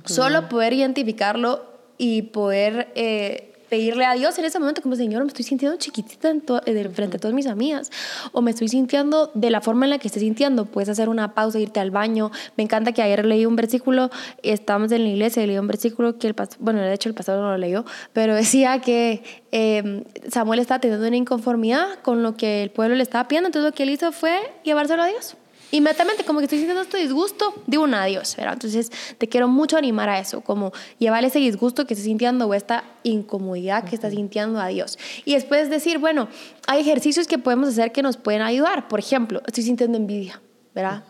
[0.05, 1.63] solo poder identificarlo
[1.97, 6.29] y poder eh, pedirle a Dios en ese momento como Señor, me estoy sintiendo chiquitita
[6.29, 7.91] en eh, de- frente a todas mis amigas
[8.31, 10.65] o me estoy sintiendo de la forma en la que esté sintiendo.
[10.65, 12.31] Puedes hacer una pausa, irte al baño.
[12.55, 14.09] Me encanta que ayer leí un versículo,
[14.43, 17.39] estábamos en la iglesia leí un versículo que el pastor, bueno, de hecho el pastor
[17.39, 22.63] no lo leyó, pero decía que eh, Samuel estaba teniendo una inconformidad con lo que
[22.63, 25.35] el pueblo le estaba pidiendo, entonces lo que él hizo fue llevárselo a Dios.
[25.71, 28.53] Inmediatamente, como que estoy sintiendo este disgusto, digo un adiós, ¿verdad?
[28.53, 32.53] Entonces, te quiero mucho animar a eso, como llevarle ese disgusto que estás sintiendo o
[32.53, 34.97] esta incomodidad que estás sintiendo a Dios.
[35.25, 36.29] Y después decir, bueno,
[36.67, 38.87] hay ejercicios que podemos hacer que nos pueden ayudar.
[38.87, 40.41] Por ejemplo, estoy sintiendo envidia,
[40.73, 41.03] ¿verdad?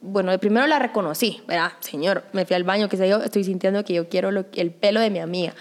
[0.00, 1.72] Bueno, de primero la reconocí, ¿verdad?
[1.78, 4.72] Señor, me fui al baño, qué sé yo, estoy sintiendo que yo quiero lo- el
[4.72, 5.54] pelo de mi amiga.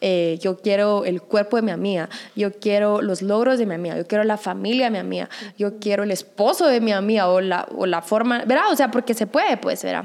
[0.00, 3.96] Eh, yo quiero el cuerpo de mi amiga, yo quiero los logros de mi amiga,
[3.96, 7.40] yo quiero la familia de mi amiga, yo quiero el esposo de mi amiga o
[7.40, 8.64] la, o la forma, ¿verdad?
[8.70, 10.04] O sea, porque se puede, pues, ¿verdad?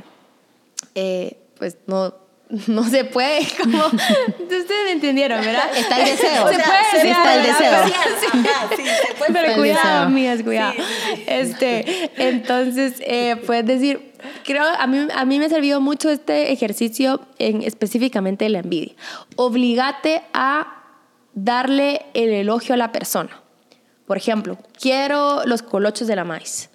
[0.95, 2.13] Eh, pues no,
[2.67, 5.69] no se puede, como ustedes entendieron, ¿verdad?
[5.75, 6.47] Está el deseo.
[6.49, 7.73] Se O sea, puede, sí sí, está el deseo.
[7.73, 9.33] Ajá, sí, se puede.
[9.33, 10.73] Pero cuidado, amigas, cuidado.
[10.73, 11.23] Sí, sí, sí.
[11.27, 14.13] Este, entonces, eh, puedes decir,
[14.45, 18.93] creo, a mí, a mí me ha servido mucho este ejercicio en específicamente la envidia.
[19.35, 20.83] Obligate a
[21.33, 23.41] darle el elogio a la persona.
[24.07, 26.68] Por ejemplo, quiero los colochos de la maíz.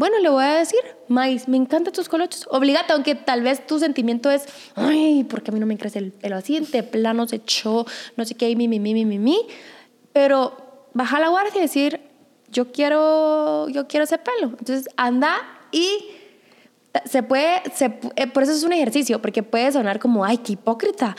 [0.00, 2.48] Bueno, le voy a decir, maíz, me encantan tus colochos.
[2.50, 6.10] Obligate, aunque tal vez tu sentimiento es, ay, porque a mí no me crece el
[6.10, 6.58] pelo así,
[6.90, 7.84] plano se echó,
[8.16, 9.46] no sé qué, mi, mi, mi, mi, mi, mi.
[10.14, 12.00] Pero baja la guardia y decir,
[12.50, 14.54] yo quiero, yo quiero ese pelo.
[14.58, 15.36] Entonces anda
[15.70, 15.86] y
[17.04, 20.54] se puede, se eh, por eso es un ejercicio, porque puede sonar como, ay, qué
[20.54, 21.14] hipócrita.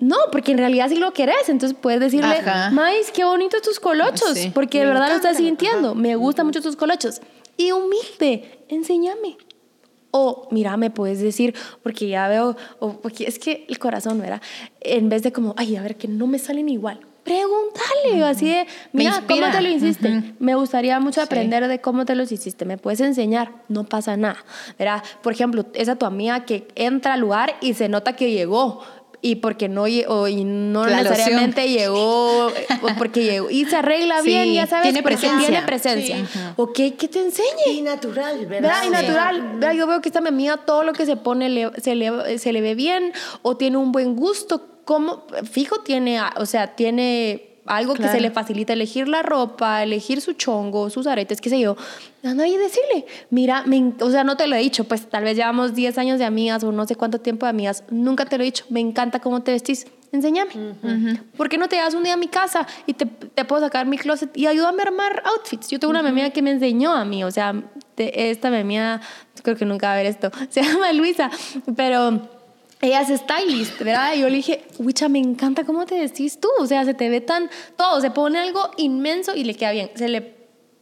[0.00, 1.48] No, porque en realidad sí lo querés.
[1.48, 2.42] Entonces puedes decirle.
[2.72, 4.34] Mais, qué bonitos tus colochos.
[4.34, 4.50] Sí.
[4.52, 5.94] Porque de verdad lo estás sintiendo.
[5.94, 7.20] Me gustan mucho tus colochos.
[7.56, 9.36] Y humilde, enséñame.
[10.10, 14.40] O, mira, me puedes decir, porque ya veo, o porque es que el corazón, ¿verdad?
[14.80, 17.00] En vez de como, ay, a ver, que no me salen igual.
[17.24, 20.34] Pregúntale, así de, Me mira, ¿cómo te lo hiciste?
[20.38, 21.26] Me gustaría mucho Sí.
[21.26, 22.64] aprender de cómo te los hiciste.
[22.64, 23.50] ¿Me puedes enseñar?
[23.68, 24.44] No pasa nada.
[24.78, 25.02] ¿verdad?
[25.22, 28.82] Por ejemplo, esa tu amiga que entra al lugar y se nota que llegó.
[29.26, 32.52] Y porque no, lle- o, y no La necesariamente llegó, o
[32.98, 33.50] porque llegó.
[33.50, 35.38] Y se arregla Sí, bien, ya sabes, tiene presencia.
[35.48, 36.16] tiene presencia.
[36.30, 36.38] Sí.
[36.56, 37.72] Ok, que te enseñe.
[37.72, 38.68] Y natural, ¿verdad?
[38.70, 38.82] ¿verdad?
[38.86, 39.42] Y natural.
[39.54, 39.72] ¿verdad?
[39.72, 42.52] Yo veo que esta mi amiga todo lo que se pone le- se, le, se
[42.52, 44.68] le ve bien o tiene un buen gusto.
[44.84, 45.24] ¿Cómo?
[45.50, 48.14] Fijo, tiene, o sea, tiene algo que Claro.
[48.14, 51.76] se le facilita elegir la ropa, elegir su chongo, sus aretes, qué sé yo.
[52.22, 55.36] Anda y decirle, mira, me o sea, no te lo he dicho, pues tal vez
[55.36, 58.42] llevamos 10 años de amigas o no sé cuánto tiempo de amigas, nunca te lo
[58.42, 60.52] he dicho, me encanta cómo te vestís, enséñame.
[61.36, 63.86] ¿Por qué no te das un día a mi casa y te, te puedo sacar
[63.86, 65.68] mi closet y ayúdame a armar outfits?
[65.68, 67.52] Yo tengo una amiga que me enseñó a mí, o sea,
[67.96, 69.00] de- esta amiga,
[69.42, 71.30] creo que nunca va a ver esto, se llama Luisa,
[71.76, 72.28] pero
[72.84, 74.14] ella es stylist, ¿verdad?
[74.14, 77.08] Y yo le dije, Wicha, me encanta cómo te vestís tú, o sea, se te
[77.08, 80.34] ve tan todo, se pone algo inmenso y le queda bien, se le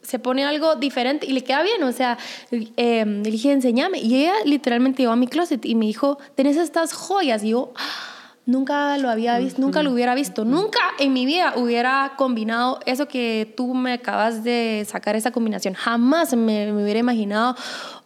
[0.03, 2.19] se pone algo diferente y le queda bien, o sea,
[2.51, 4.01] eh, le dije, enséñame.
[4.01, 7.45] Y ella literalmente llegó a mi closet y me dijo, tenés estas joyas.
[7.45, 11.55] Y yo, "Ah, nunca lo había visto, nunca lo hubiera visto, nunca en mi vida
[11.57, 15.75] hubiera combinado eso que tú me acabas de sacar, esa combinación.
[15.75, 17.55] Jamás me, me hubiera imaginado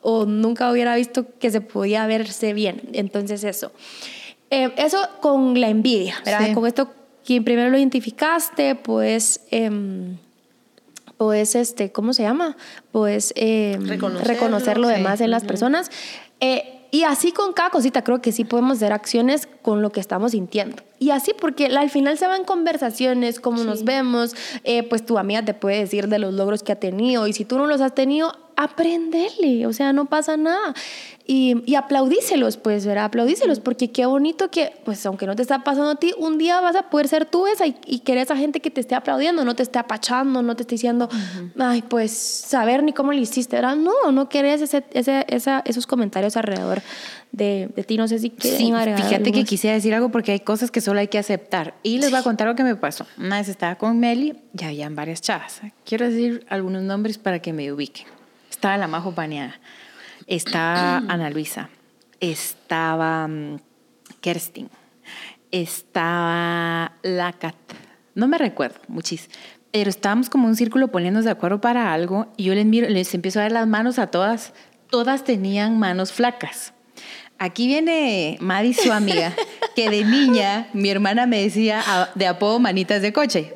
[0.09, 2.81] o nunca hubiera visto que se podía verse bien.
[2.93, 3.73] Entonces eso.
[4.51, 6.47] Eh, eso con la envidia, ¿verdad?
[6.47, 6.55] Sí.
[6.55, 6.93] Con esto,
[7.25, 9.41] quien primero lo identificaste, pues...
[9.51, 10.17] em,
[11.17, 12.57] puedes, este, ¿cómo se llama?
[12.93, 14.95] Pues eh, Reconocerlo, reconocer lo sí.
[14.95, 15.91] demás en las personas.
[16.39, 19.99] Eh, y así con cada cosita, creo que sí podemos hacer acciones con lo que
[19.99, 20.83] estamos sintiendo.
[21.01, 25.45] Y así porque al final se van conversaciones, cómo nos vemos, eh, pues tu amiga
[25.45, 27.95] te puede decir de los logros que ha tenido y si tú no los has
[27.95, 30.75] tenido, aprenderle, o sea, no pasa nada.
[31.29, 33.07] Y, y aplaudíselos, pues, ¿verdad?
[33.07, 36.61] Aplaudíselos, porque qué bonito que, pues, aunque no te está pasando a ti, un día
[36.61, 38.95] vas a poder ser tú esa y, y querer a esa gente que te esté
[38.95, 41.09] aplaudiendo, no te esté apachando, no te esté diciendo,
[41.59, 43.75] ay, pues, saber ni cómo lo hiciste, ¿verdad?
[43.75, 46.81] No, no querés ese, ese, esa- esos comentarios alrededor
[47.33, 47.97] de, de ti.
[47.97, 50.71] No sé si quieren Sí, agregar fíjate algo que quisiera decir algo porque hay cosas
[50.71, 51.75] que solo hay que aceptar.
[51.83, 53.05] Y les voy a contar lo que me pasó.
[53.19, 55.61] Una vez estaba con Meli, ya habían varias chavas.
[55.85, 58.07] Quiero decir algunos nombres para que me ubiquen.
[58.57, 59.61] Estaba la Majo Paneada,
[60.27, 61.69] estaba Ana Luisa,
[62.21, 63.59] estaba mm,
[64.23, 64.71] Kerstin,
[65.51, 67.55] estaba la Cat.
[68.15, 69.35] No me recuerdo muchísimo.
[69.73, 73.13] Pero estábamos como un círculo poniéndonos de acuerdo para algo y yo les miro, les
[73.13, 74.55] empiezo a dar las manos a todas.
[74.89, 76.73] Todas tenían manos flacas.
[77.39, 79.33] Aquí viene Madi, su amiga,
[79.75, 83.55] que de niña mi hermana me decía a- de apodo manitas de coche.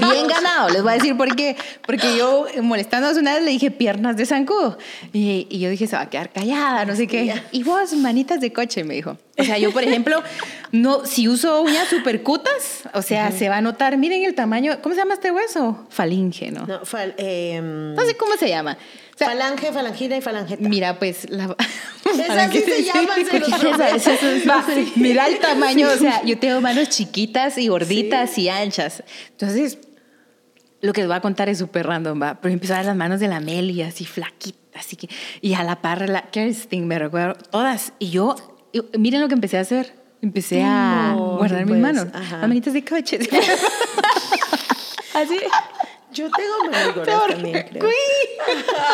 [0.00, 1.56] Bien ganado, les voy a decir por qué.
[1.86, 4.78] Porque yo, molestándonos una vez, le dije piernas de zancudo.
[5.12, 7.34] Y, y yo dije, se va a quedar callada, no sé qué.
[7.52, 9.18] Y vos, manitas de coche, me dijo.
[9.38, 10.22] O sea, yo, por ejemplo,
[10.70, 14.78] no, si uso uñas super cutas, o sea, se va a notar, miren el tamaño,
[14.82, 15.86] ¿cómo se llama este hueso?
[15.90, 16.60] Falinge, ¿no?
[16.66, 18.78] No, No, fal- em, sé cómo se llama.
[19.24, 20.68] Falange, falangina y falangeta.
[20.68, 21.56] Mira, pues la.
[22.12, 24.48] Esas sí se llaman, se los prometo.
[24.48, 24.64] Va,
[24.96, 29.02] Mira el tamaño, o sea, yo tengo manos chiquitas y gorditas y anchas.
[29.30, 29.78] Entonces,
[30.80, 32.40] lo que les voy a contar es súper random, va.
[32.40, 35.08] Pero ver las manos de la Meli, así flaquita, así que.
[35.40, 37.92] Y a la par, la Kerstin, me recuerdo, todas.
[37.98, 38.34] Y yo,
[38.72, 39.94] yo- miren lo que empecé a hacer.
[40.22, 42.38] Empecé a No, guardar pues, mis manos, ajá.
[42.38, 43.18] las manitas de coche.
[45.14, 45.36] Así.
[46.12, 47.88] Yo tengo gordas también, creo.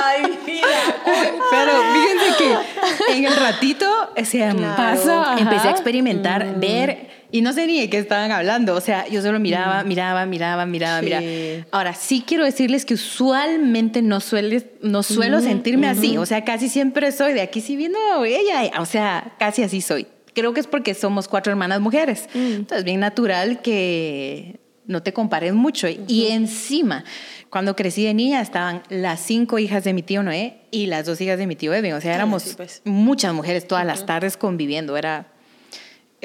[0.05, 0.67] Ay, mira.
[1.51, 3.87] Pero fíjense que en el ratito
[4.25, 4.77] se Claro.
[4.77, 5.41] pasa, Ajá.
[5.41, 8.75] empecé a experimentar, ver y no sé ni de qué estaban hablando.
[8.75, 11.05] O sea, yo solo miraba, miraba, miraba, miraba, Sí.
[11.07, 11.67] miraba.
[11.73, 16.17] Ahora sí quiero decirles que usualmente no sueles, no suelo sentirme así.
[16.19, 18.71] O sea, casi siempre soy de aquí sí viendo ella.
[18.81, 20.07] O sea, casi así soy.
[20.35, 22.29] Creo que es porque somos cuatro hermanas mujeres.
[22.35, 25.87] Entonces, bien natural que no te compares mucho.
[25.87, 27.05] Y encima,
[27.51, 31.21] cuando crecí de niña, estaban las cinco hijas de mi tío Noé y las dos
[31.21, 31.93] hijas de mi tío Eben.
[31.93, 32.83] O sea, éramos sí, pues.
[32.85, 34.97] muchas mujeres todas las tardes conviviendo.
[34.97, 35.27] Era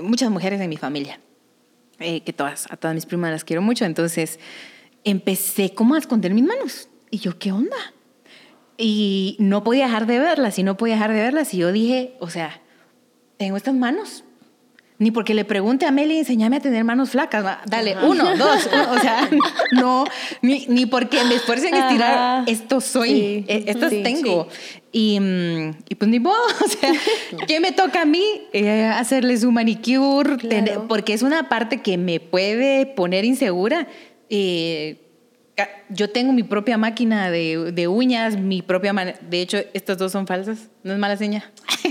[0.02, 1.20] muchas mujeres en mi familia.
[2.00, 3.86] eh, que todas, a todas mis primas las quiero mucho.
[3.86, 4.40] Entonces,
[5.04, 6.90] empecé como a esconder mis manos.
[7.12, 7.78] Y yo, ¿qué onda?
[8.78, 11.54] Y no podía dejar de verlas y no podía dejar de verlas.
[11.54, 12.62] Y yo dije, o sea,
[13.38, 14.24] tengo estas manos.
[15.04, 17.60] Ni porque le pregunte a Meli, enséñame a tener manos flacas.
[17.66, 19.30] Dale, uno, dos, uno, o sea,
[19.74, 20.06] no,
[20.42, 24.48] ni, ni porque me esfuercen en estirar, esto soy, Sí, eh, esto sí, tengo.
[24.92, 26.92] Y, mm, y pues ni modo, o sea,
[27.48, 28.24] ¿qué me toca a mí?
[28.54, 33.88] Eh, hacerle su manicure, tener- porque es una parte que me puede poner insegura.
[34.30, 35.00] Eh,
[35.90, 39.20] yo tengo mi propia máquina de, de uñas, mi propia manera.
[39.30, 41.52] De hecho, estas dos son falsas, no es mala seña.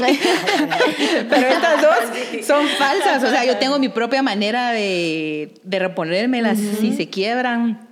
[1.30, 3.22] Pero estas dos son falsas.
[3.22, 7.88] O sea, yo tengo mi propia manera de, de reponérmelas si se quiebran.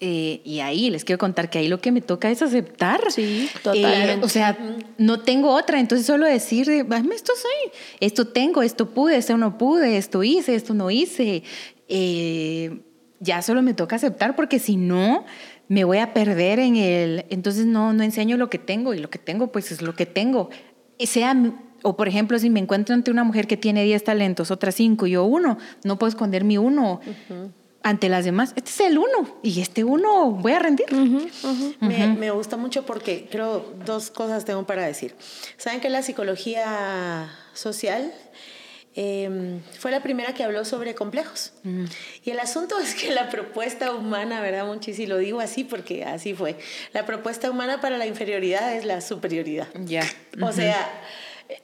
[0.00, 3.00] Eh, y ahí les quiero contar que ahí lo que me toca es aceptar.
[3.10, 4.26] Sí, Eh, totalmente.
[4.26, 4.58] o sea,
[4.98, 5.78] no tengo otra.
[5.80, 10.22] Entonces solo decir, de, "Ah, esto soy, esto tengo, esto pude, esto no pude, esto
[10.24, 11.44] hice, esto no hice.
[11.88, 12.80] Eh,
[13.24, 15.24] ya solo me toca aceptar porque si no
[15.68, 19.10] me voy a perder en el entonces no no enseño lo que tengo y lo
[19.10, 20.50] que tengo pues es lo que tengo.
[20.98, 21.34] Sea
[21.82, 25.06] o por ejemplo si me encuentro ante una mujer que tiene 10 talentos otras 5
[25.06, 27.00] y yo uno no puedo esconder mi uno
[27.82, 28.52] ante las demás.
[28.56, 30.86] Este es el uno y este uno voy a rendir.
[31.80, 35.14] Me, me gusta mucho porque creo dos cosas tengo para decir.
[35.58, 38.12] Saben que la psicología social
[38.96, 41.52] eh, fue la primera que habló sobre complejos.
[42.24, 44.98] Y el asunto es que la propuesta humana, ¿verdad, Monchis?
[44.98, 46.56] Y lo digo así porque así fue.
[46.92, 49.68] La propuesta humana para la inferioridad es la superioridad.
[49.84, 50.04] ya
[50.40, 50.88] O sea,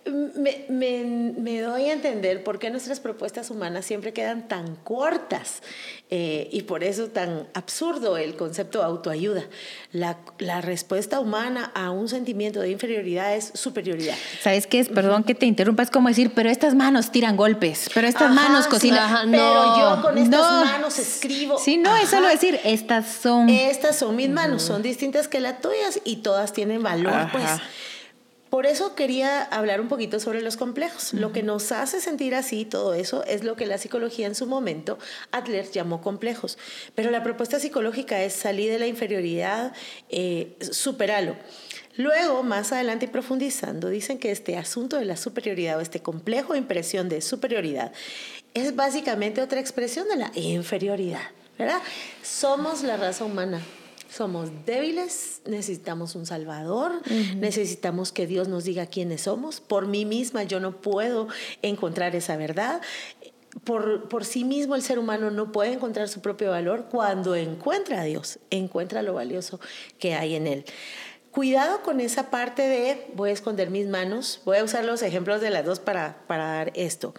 [0.06, 1.04] me, me-
[1.38, 5.62] me doy a entender por qué nuestras propuestas humanas siempre quedan tan cortas
[6.10, 9.44] eh, y por eso tan absurdo el concepto de autoayuda.
[9.92, 14.14] La, la respuesta humana a un sentimiento de inferioridad es superioridad.
[14.42, 14.88] ¿Sabes qué es?
[14.88, 18.34] Perdón que te interrumpa, es como decir, pero estas manos tiran golpes, pero estas Ajá,
[18.34, 18.98] manos sí, cocinan.
[19.04, 20.64] ajá, Pero no, yo con estas no.
[20.64, 21.58] manos escribo.
[21.58, 22.16] Sí, no, es Ajá.
[22.18, 23.48] solo decir, estas son.
[23.48, 27.30] Estas son mis manos, son distintas que las tuyas y todas tienen valor, Ajá.
[27.32, 27.44] pues.
[28.50, 31.12] Por eso quería hablar un poquito sobre los complejos.
[31.14, 34.46] Lo que nos hace sentir así, todo eso, es lo que la psicología en su
[34.46, 34.98] momento,
[35.30, 36.58] Adler llamó complejos.
[36.96, 39.72] Pero la propuesta psicológica es salir de la inferioridad,
[40.08, 41.36] eh, superalo.
[41.96, 46.54] Luego, más adelante y profundizando, dicen que este asunto de la superioridad o este complejo
[46.54, 47.92] de impresión de superioridad
[48.54, 51.22] es básicamente otra expresión de la inferioridad,
[51.56, 51.80] ¿verdad?
[52.22, 53.60] Somos la raza humana.
[54.10, 56.92] Somos débiles, necesitamos un salvador,
[57.36, 59.60] necesitamos que Dios nos diga quiénes somos.
[59.60, 61.28] Por mí misma yo no puedo
[61.62, 62.80] encontrar esa verdad.
[63.62, 66.86] Por, por sí mismo el ser humano no puede encontrar su propio valor.
[66.90, 69.60] Cuando encuentra a Dios, encuentra lo valioso
[69.98, 70.64] que hay en él.
[71.30, 74.40] Cuidado con esa parte de voy a esconder mis manos.
[74.44, 77.14] Voy a usar los ejemplos de las dos para, para dar esto.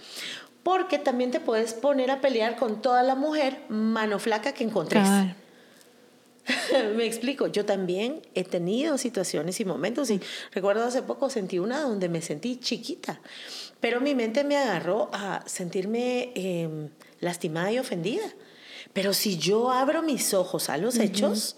[0.63, 5.03] Porque también te puedes poner a pelear con toda la mujer mano flaca que encontres.
[5.03, 5.37] Cabal.
[6.95, 10.19] Me explico, yo también he tenido situaciones y momentos y
[10.51, 13.21] recuerdo hace poco sentí una donde me sentí chiquita,
[13.79, 16.89] pero mi mente me agarró a sentirme eh,
[17.19, 18.23] lastimada y ofendida.
[18.93, 21.55] Pero si yo abro mis ojos a los hechos,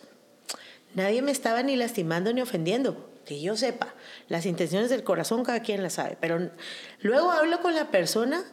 [0.93, 3.95] nadie me estaba ni lastimando ni ofendiendo, que yo sepa.
[4.27, 6.51] Las intenciones del corazón cada quien las sabe, pero
[7.01, 8.43] luego hablo con la persona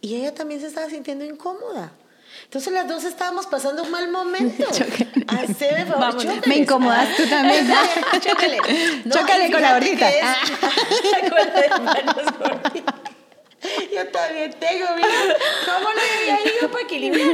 [0.00, 1.92] y ella también se estaba sintiendo incómoda.
[2.44, 4.66] Entonces las dos estábamos pasando un mal momento.
[5.28, 7.68] Haceme favor, Vamos, me incomodas tú también.
[8.20, 8.58] Chócale.
[9.10, 10.08] Chócale y con la gordita.
[10.10, 12.94] que es- con la de manos gorditas.
[13.94, 15.08] Yo también tengo, mira,
[15.64, 17.24] ¿cómo no había ido para equilibrar?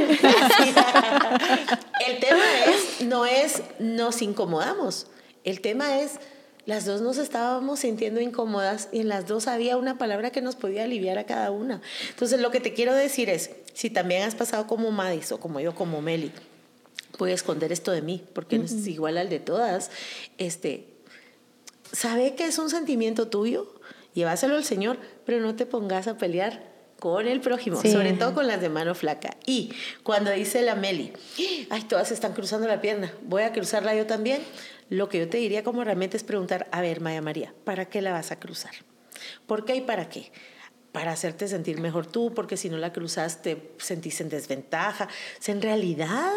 [2.07, 5.07] El tema es, no es nos incomodamos,
[5.43, 6.19] el tema es
[6.65, 10.55] las dos nos estábamos sintiendo incómodas y en las dos había una palabra que nos
[10.55, 11.81] podía aliviar a cada una.
[12.09, 15.59] Entonces lo que te quiero decir es, si también has pasado como Madis o como
[15.59, 16.31] yo, como Meli,
[17.17, 19.89] voy a esconder esto de mí porque no es igual al de todas,
[20.37, 20.87] este,
[21.91, 23.73] sabe que es un sentimiento tuyo,
[24.13, 27.91] llévaselo al Señor, pero no te pongas a pelear con el prójimo, Sí.
[27.91, 29.35] sobre todo con las de mano flaca.
[29.47, 29.71] Y
[30.03, 31.11] cuando dice la Meli,
[31.71, 34.41] ay, todas están cruzando la pierna, voy a cruzarla yo también,
[34.91, 38.01] lo que yo te diría como realmente es preguntar, a ver, Maya María, ¿para qué
[38.01, 38.73] la vas a cruzar?
[39.47, 40.33] ¿Por qué y para qué?
[40.91, 45.05] Para hacerte sentir mejor tú, porque si no la cruzaste, sentís en desventaja.
[45.05, 46.29] O sea, en realidad,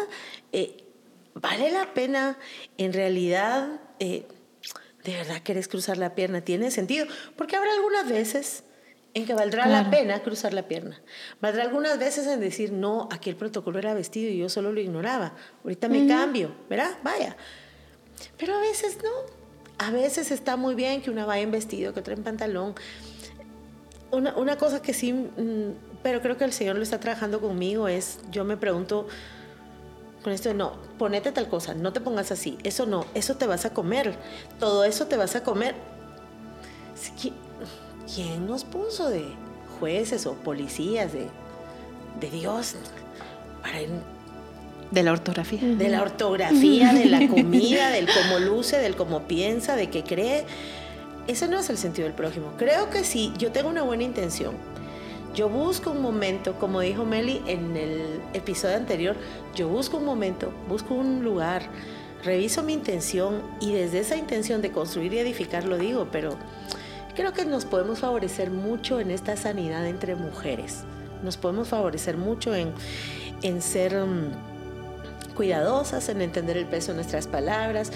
[0.53, 0.85] eh,
[1.33, 2.39] vale la pena,
[2.77, 4.25] en realidad, eh,
[5.03, 8.63] de verdad querés cruzar la pierna, tiene sentido, porque habrá algunas veces
[9.13, 11.01] en que valdrá la pena cruzar la pierna.
[11.41, 14.79] Valdrá algunas veces en decir, no, aquí el protocolo era vestido y yo solo lo
[14.79, 15.35] ignoraba.
[15.65, 16.97] Ahorita me cambio, ¿verdad?
[17.03, 17.35] Vaya.
[18.37, 19.09] Pero a veces no.
[19.77, 22.75] A veces está muy bien que una vaya en vestido, que otra en pantalón.
[24.11, 27.87] Una, una cosa que sí, mm, pero creo que el Señor lo está trabajando conmigo
[27.87, 29.07] es, yo me pregunto
[30.23, 33.65] con esto no, ponete tal cosa, no te pongas así, eso no, eso te vas
[33.65, 34.15] a comer,
[34.59, 35.75] todo eso te vas a comer.
[36.95, 37.33] Sí, ¿qui-
[38.15, 39.25] ¿Quién nos puso de
[39.79, 41.27] jueces o policías de,
[42.21, 42.75] de Dios
[43.61, 43.79] para
[44.91, 45.59] de la ortografía.
[45.61, 50.45] De la ortografía, de la comida, del cómo luce, del cómo piensa, de qué cree.
[51.27, 52.53] Ese no es el sentido del prójimo.
[52.57, 54.55] Creo que si yo tengo una buena intención,
[55.33, 59.15] yo busco un momento, como dijo Meli en el episodio anterior,
[59.53, 61.63] yo busco un momento, busco un lugar,
[62.23, 66.37] reviso mi intención y desde esa intención de construir y edificar lo digo, pero
[67.15, 70.83] creo que nos podemos favorecer mucho en esta sanidad entre mujeres.
[71.21, 72.71] Nos podemos favorecer mucho en,
[73.41, 74.54] en ser mm,
[75.35, 77.91] cuidadosas, en entender el peso de nuestras palabras,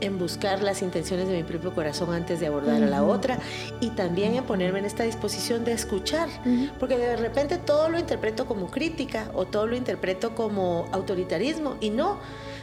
[0.00, 3.38] en buscar las intenciones de mi propio corazón antes de abordar a la otra
[3.80, 6.28] y también en ponerme en esta disposición de escuchar,
[6.78, 11.90] porque de repente todo lo interpreto como crítica o todo lo interpreto como autoritarismo y
[11.90, 12.18] no.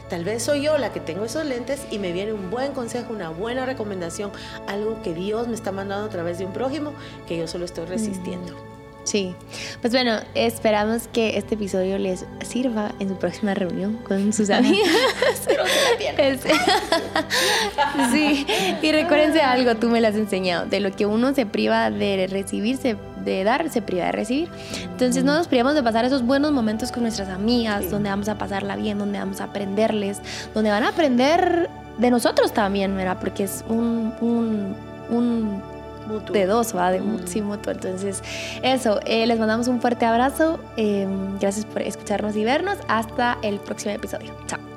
[0.08, 3.14] Tal vez soy yo la que tengo esos lentes y me viene un buen consejo,
[3.14, 4.30] una buena recomendación,
[4.68, 6.92] algo que Dios me está mandando a través de un prójimo
[7.26, 8.71] que yo solo estoy resistiendo.
[9.04, 9.34] Sí,
[9.80, 14.88] pues bueno, esperamos que este episodio les sirva en su próxima reunión con sus amigas.
[18.12, 18.46] sí,
[18.80, 22.28] y recuérdense algo, tú me lo has enseñado, de lo que uno se priva de
[22.28, 24.48] recibirse de dar, se priva de recibir.
[24.82, 28.36] Entonces no nos privamos de pasar esos buenos momentos con nuestras amigas, donde vamos a
[28.36, 30.20] pasarla bien, donde vamos a aprenderles,
[30.54, 33.18] donde van a aprender de nosotros también, ¿verdad?
[33.20, 34.76] Porque es un, un,
[35.10, 35.71] un
[36.20, 37.26] de dos, va, de mm.
[37.26, 37.72] sí, mutuo.
[37.72, 38.22] Entonces,
[38.62, 40.58] eso, eh, les mandamos un fuerte abrazo.
[40.76, 41.06] Eh,
[41.40, 42.78] gracias por escucharnos y vernos.
[42.88, 44.34] Hasta el próximo episodio.
[44.46, 44.71] Chao.